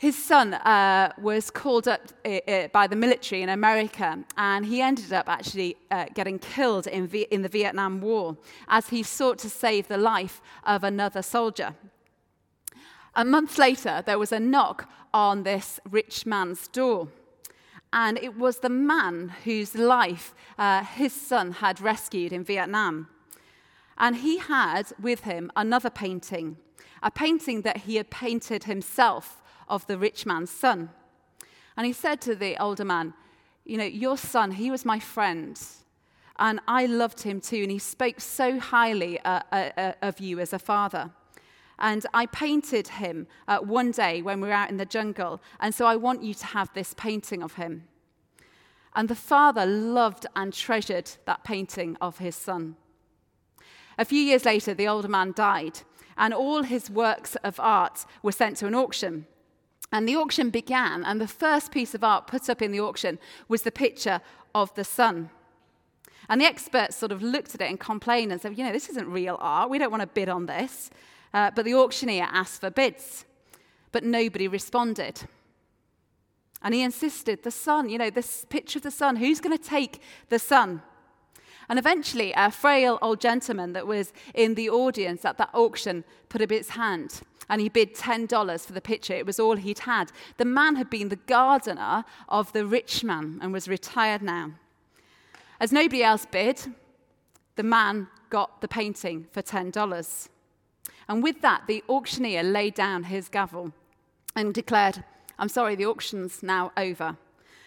His 0.00 0.16
son 0.16 0.54
uh, 0.54 1.12
was 1.18 1.50
called 1.50 1.86
up 1.86 2.00
uh, 2.24 2.38
uh, 2.48 2.68
by 2.68 2.86
the 2.86 2.96
military 2.96 3.42
in 3.42 3.50
America, 3.50 4.24
and 4.38 4.64
he 4.64 4.80
ended 4.80 5.12
up 5.12 5.28
actually 5.28 5.76
uh, 5.90 6.06
getting 6.14 6.38
killed 6.38 6.86
in, 6.86 7.06
v- 7.06 7.26
in 7.30 7.42
the 7.42 7.50
Vietnam 7.50 8.00
War 8.00 8.38
as 8.68 8.88
he 8.88 9.02
sought 9.02 9.36
to 9.40 9.50
save 9.50 9.88
the 9.88 9.98
life 9.98 10.40
of 10.64 10.84
another 10.84 11.20
soldier. 11.20 11.74
A 13.14 13.26
month 13.26 13.58
later, 13.58 14.02
there 14.06 14.18
was 14.18 14.32
a 14.32 14.40
knock 14.40 14.88
on 15.12 15.42
this 15.42 15.78
rich 15.90 16.24
man's 16.24 16.66
door. 16.68 17.08
And 17.92 18.16
it 18.22 18.38
was 18.38 18.60
the 18.60 18.70
man 18.70 19.34
whose 19.44 19.74
life 19.74 20.34
uh, 20.56 20.82
his 20.82 21.12
son 21.12 21.52
had 21.52 21.78
rescued 21.78 22.32
in 22.32 22.42
Vietnam. 22.42 23.08
And 23.98 24.16
he 24.16 24.38
had 24.38 24.94
with 24.98 25.24
him 25.24 25.52
another 25.54 25.90
painting, 25.90 26.56
a 27.02 27.10
painting 27.10 27.60
that 27.62 27.82
he 27.84 27.96
had 27.96 28.08
painted 28.08 28.64
himself 28.64 29.39
of 29.70 29.86
the 29.86 29.96
rich 29.96 30.26
man's 30.26 30.50
son. 30.50 30.90
And 31.76 31.86
he 31.86 31.94
said 31.94 32.20
to 32.22 32.34
the 32.34 32.60
older 32.62 32.84
man, 32.84 33.14
You 33.64 33.78
know, 33.78 33.84
your 33.84 34.18
son, 34.18 34.50
he 34.50 34.70
was 34.70 34.84
my 34.84 34.98
friend. 34.98 35.58
And 36.38 36.60
I 36.68 36.86
loved 36.86 37.22
him 37.22 37.40
too. 37.40 37.62
And 37.62 37.70
he 37.70 37.78
spoke 37.78 38.20
so 38.20 38.58
highly 38.58 39.20
uh, 39.20 39.40
uh, 39.52 39.70
uh, 39.76 39.92
of 40.02 40.20
you 40.20 40.40
as 40.40 40.52
a 40.52 40.58
father. 40.58 41.10
And 41.78 42.04
I 42.12 42.26
painted 42.26 42.88
him 42.88 43.26
uh, 43.48 43.58
one 43.58 43.90
day 43.90 44.20
when 44.20 44.40
we 44.40 44.48
were 44.48 44.54
out 44.54 44.70
in 44.70 44.76
the 44.76 44.84
jungle. 44.84 45.40
And 45.60 45.74
so 45.74 45.86
I 45.86 45.96
want 45.96 46.22
you 46.22 46.34
to 46.34 46.46
have 46.46 46.70
this 46.74 46.94
painting 46.94 47.42
of 47.42 47.54
him. 47.54 47.84
And 48.94 49.08
the 49.08 49.14
father 49.14 49.64
loved 49.64 50.26
and 50.36 50.52
treasured 50.52 51.10
that 51.24 51.44
painting 51.44 51.96
of 52.00 52.18
his 52.18 52.36
son. 52.36 52.76
A 53.96 54.04
few 54.04 54.20
years 54.20 54.44
later, 54.44 54.74
the 54.74 54.88
older 54.88 55.08
man 55.08 55.32
died, 55.34 55.80
and 56.16 56.34
all 56.34 56.62
his 56.62 56.90
works 56.90 57.36
of 57.44 57.60
art 57.60 58.04
were 58.22 58.32
sent 58.32 58.56
to 58.58 58.66
an 58.66 58.74
auction. 58.74 59.26
And 59.92 60.08
the 60.08 60.16
auction 60.16 60.50
began, 60.50 61.04
and 61.04 61.20
the 61.20 61.26
first 61.26 61.72
piece 61.72 61.94
of 61.94 62.04
art 62.04 62.26
put 62.26 62.48
up 62.48 62.62
in 62.62 62.70
the 62.70 62.80
auction 62.80 63.18
was 63.48 63.62
the 63.62 63.72
picture 63.72 64.20
of 64.54 64.72
the 64.74 64.84
son. 64.84 65.30
And 66.28 66.40
the 66.40 66.44
experts 66.44 66.96
sort 66.96 67.10
of 67.10 67.22
looked 67.22 67.56
at 67.56 67.60
it 67.60 67.68
and 67.68 67.80
complained 67.80 68.30
and 68.30 68.40
said, 68.40 68.56
you 68.56 68.64
know, 68.64 68.72
this 68.72 68.88
isn't 68.88 69.10
real 69.10 69.36
art. 69.40 69.68
We 69.68 69.78
don't 69.78 69.90
want 69.90 70.02
to 70.02 70.06
bid 70.06 70.28
on 70.28 70.46
this. 70.46 70.90
Uh, 71.34 71.50
but 71.54 71.64
the 71.64 71.74
auctioneer 71.74 72.28
asked 72.30 72.60
for 72.60 72.70
bids, 72.70 73.24
but 73.90 74.04
nobody 74.04 74.46
responded. 74.46 75.22
And 76.62 76.74
he 76.74 76.82
insisted, 76.82 77.42
the 77.42 77.50
son, 77.50 77.88
you 77.88 77.98
know, 77.98 78.10
this 78.10 78.44
picture 78.48 78.78
of 78.78 78.82
the 78.84 78.90
son, 78.90 79.16
who's 79.16 79.40
going 79.40 79.56
to 79.56 79.62
take 79.62 80.00
the 80.28 80.38
son? 80.38 80.82
And 81.68 81.78
eventually, 81.78 82.32
a 82.36 82.50
frail 82.50 82.98
old 83.00 83.20
gentleman 83.20 83.72
that 83.72 83.86
was 83.86 84.12
in 84.34 84.54
the 84.54 84.68
audience 84.68 85.24
at 85.24 85.38
that 85.38 85.50
auction 85.52 86.04
put 86.28 86.42
up 86.42 86.50
his 86.50 86.70
hand 86.70 87.22
and 87.50 87.60
he 87.60 87.68
bid 87.68 87.94
$10 87.94 88.64
for 88.64 88.72
the 88.72 88.80
picture. 88.80 89.12
It 89.12 89.26
was 89.26 89.40
all 89.40 89.56
he'd 89.56 89.80
had. 89.80 90.12
The 90.38 90.44
man 90.44 90.76
had 90.76 90.88
been 90.88 91.08
the 91.08 91.16
gardener 91.16 92.04
of 92.28 92.52
the 92.52 92.64
rich 92.64 93.02
man 93.04 93.40
and 93.42 93.52
was 93.52 93.68
retired 93.68 94.22
now. 94.22 94.52
As 95.58 95.72
nobody 95.72 96.02
else 96.02 96.26
bid, 96.30 96.74
the 97.56 97.64
man 97.64 98.06
got 98.30 98.60
the 98.60 98.68
painting 98.68 99.26
for 99.32 99.42
$10. 99.42 100.28
And 101.08 101.22
with 101.24 101.42
that, 101.42 101.64
the 101.66 101.82
auctioneer 101.88 102.44
laid 102.44 102.74
down 102.74 103.02
his 103.04 103.28
gavel 103.28 103.72
and 104.36 104.54
declared, 104.54 105.02
I'm 105.36 105.48
sorry, 105.48 105.74
the 105.74 105.86
auction's 105.86 106.44
now 106.44 106.70
over. 106.76 107.16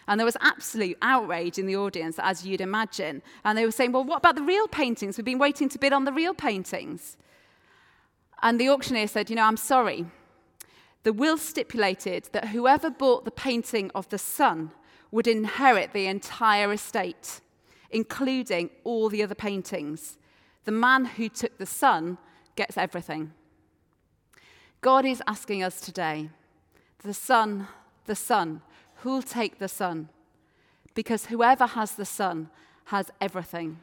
And 0.07 0.17
there 0.17 0.25
was 0.25 0.37
absolute 0.39 0.97
outrage 1.01 1.59
in 1.59 1.65
the 1.65 1.75
audience, 1.75 2.17
as 2.21 2.45
you'd 2.45 2.61
imagine. 2.61 3.21
And 3.43 3.57
they 3.57 3.65
were 3.65 3.71
saying, 3.71 3.91
Well, 3.91 4.03
what 4.03 4.17
about 4.17 4.35
the 4.35 4.43
real 4.43 4.67
paintings? 4.67 5.17
We've 5.17 5.25
been 5.25 5.39
waiting 5.39 5.69
to 5.69 5.79
bid 5.79 5.93
on 5.93 6.03
the 6.03 6.11
real 6.11 6.33
paintings. 6.33 7.17
And 8.43 8.59
the 8.59 8.69
auctioneer 8.69 9.07
said, 9.07 9.29
You 9.29 9.37
know, 9.37 9.45
I'm 9.45 9.57
sorry. 9.57 10.05
The 11.03 11.13
will 11.13 11.37
stipulated 11.37 12.29
that 12.33 12.49
whoever 12.49 12.89
bought 12.89 13.25
the 13.25 13.31
painting 13.31 13.89
of 13.95 14.07
the 14.09 14.17
son 14.17 14.71
would 15.11 15.27
inherit 15.27 15.93
the 15.93 16.07
entire 16.07 16.71
estate, 16.73 17.39
including 17.89 18.69
all 18.83 19.09
the 19.09 19.23
other 19.23 19.35
paintings. 19.35 20.17
The 20.65 20.71
man 20.71 21.05
who 21.05 21.29
took 21.29 21.57
the 21.57 21.65
son 21.65 22.17
gets 22.55 22.77
everything. 22.77 23.31
God 24.81 25.05
is 25.05 25.23
asking 25.25 25.63
us 25.63 25.79
today 25.79 26.29
the 27.01 27.13
son, 27.13 27.67
the 28.05 28.15
son. 28.15 28.61
who'll 28.97 29.21
take 29.21 29.59
the 29.59 29.67
son? 29.67 30.09
Because 30.93 31.25
whoever 31.25 31.65
has 31.65 31.95
the 31.95 32.05
son 32.05 32.49
has 32.85 33.11
everything. 33.19 33.79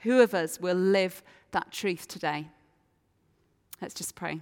Who 0.00 0.20
of 0.20 0.34
us 0.34 0.60
will 0.60 0.76
live 0.76 1.22
that 1.52 1.70
truth 1.70 2.08
today? 2.08 2.48
Let's 3.84 3.92
just 3.92 4.14
pray. 4.14 4.40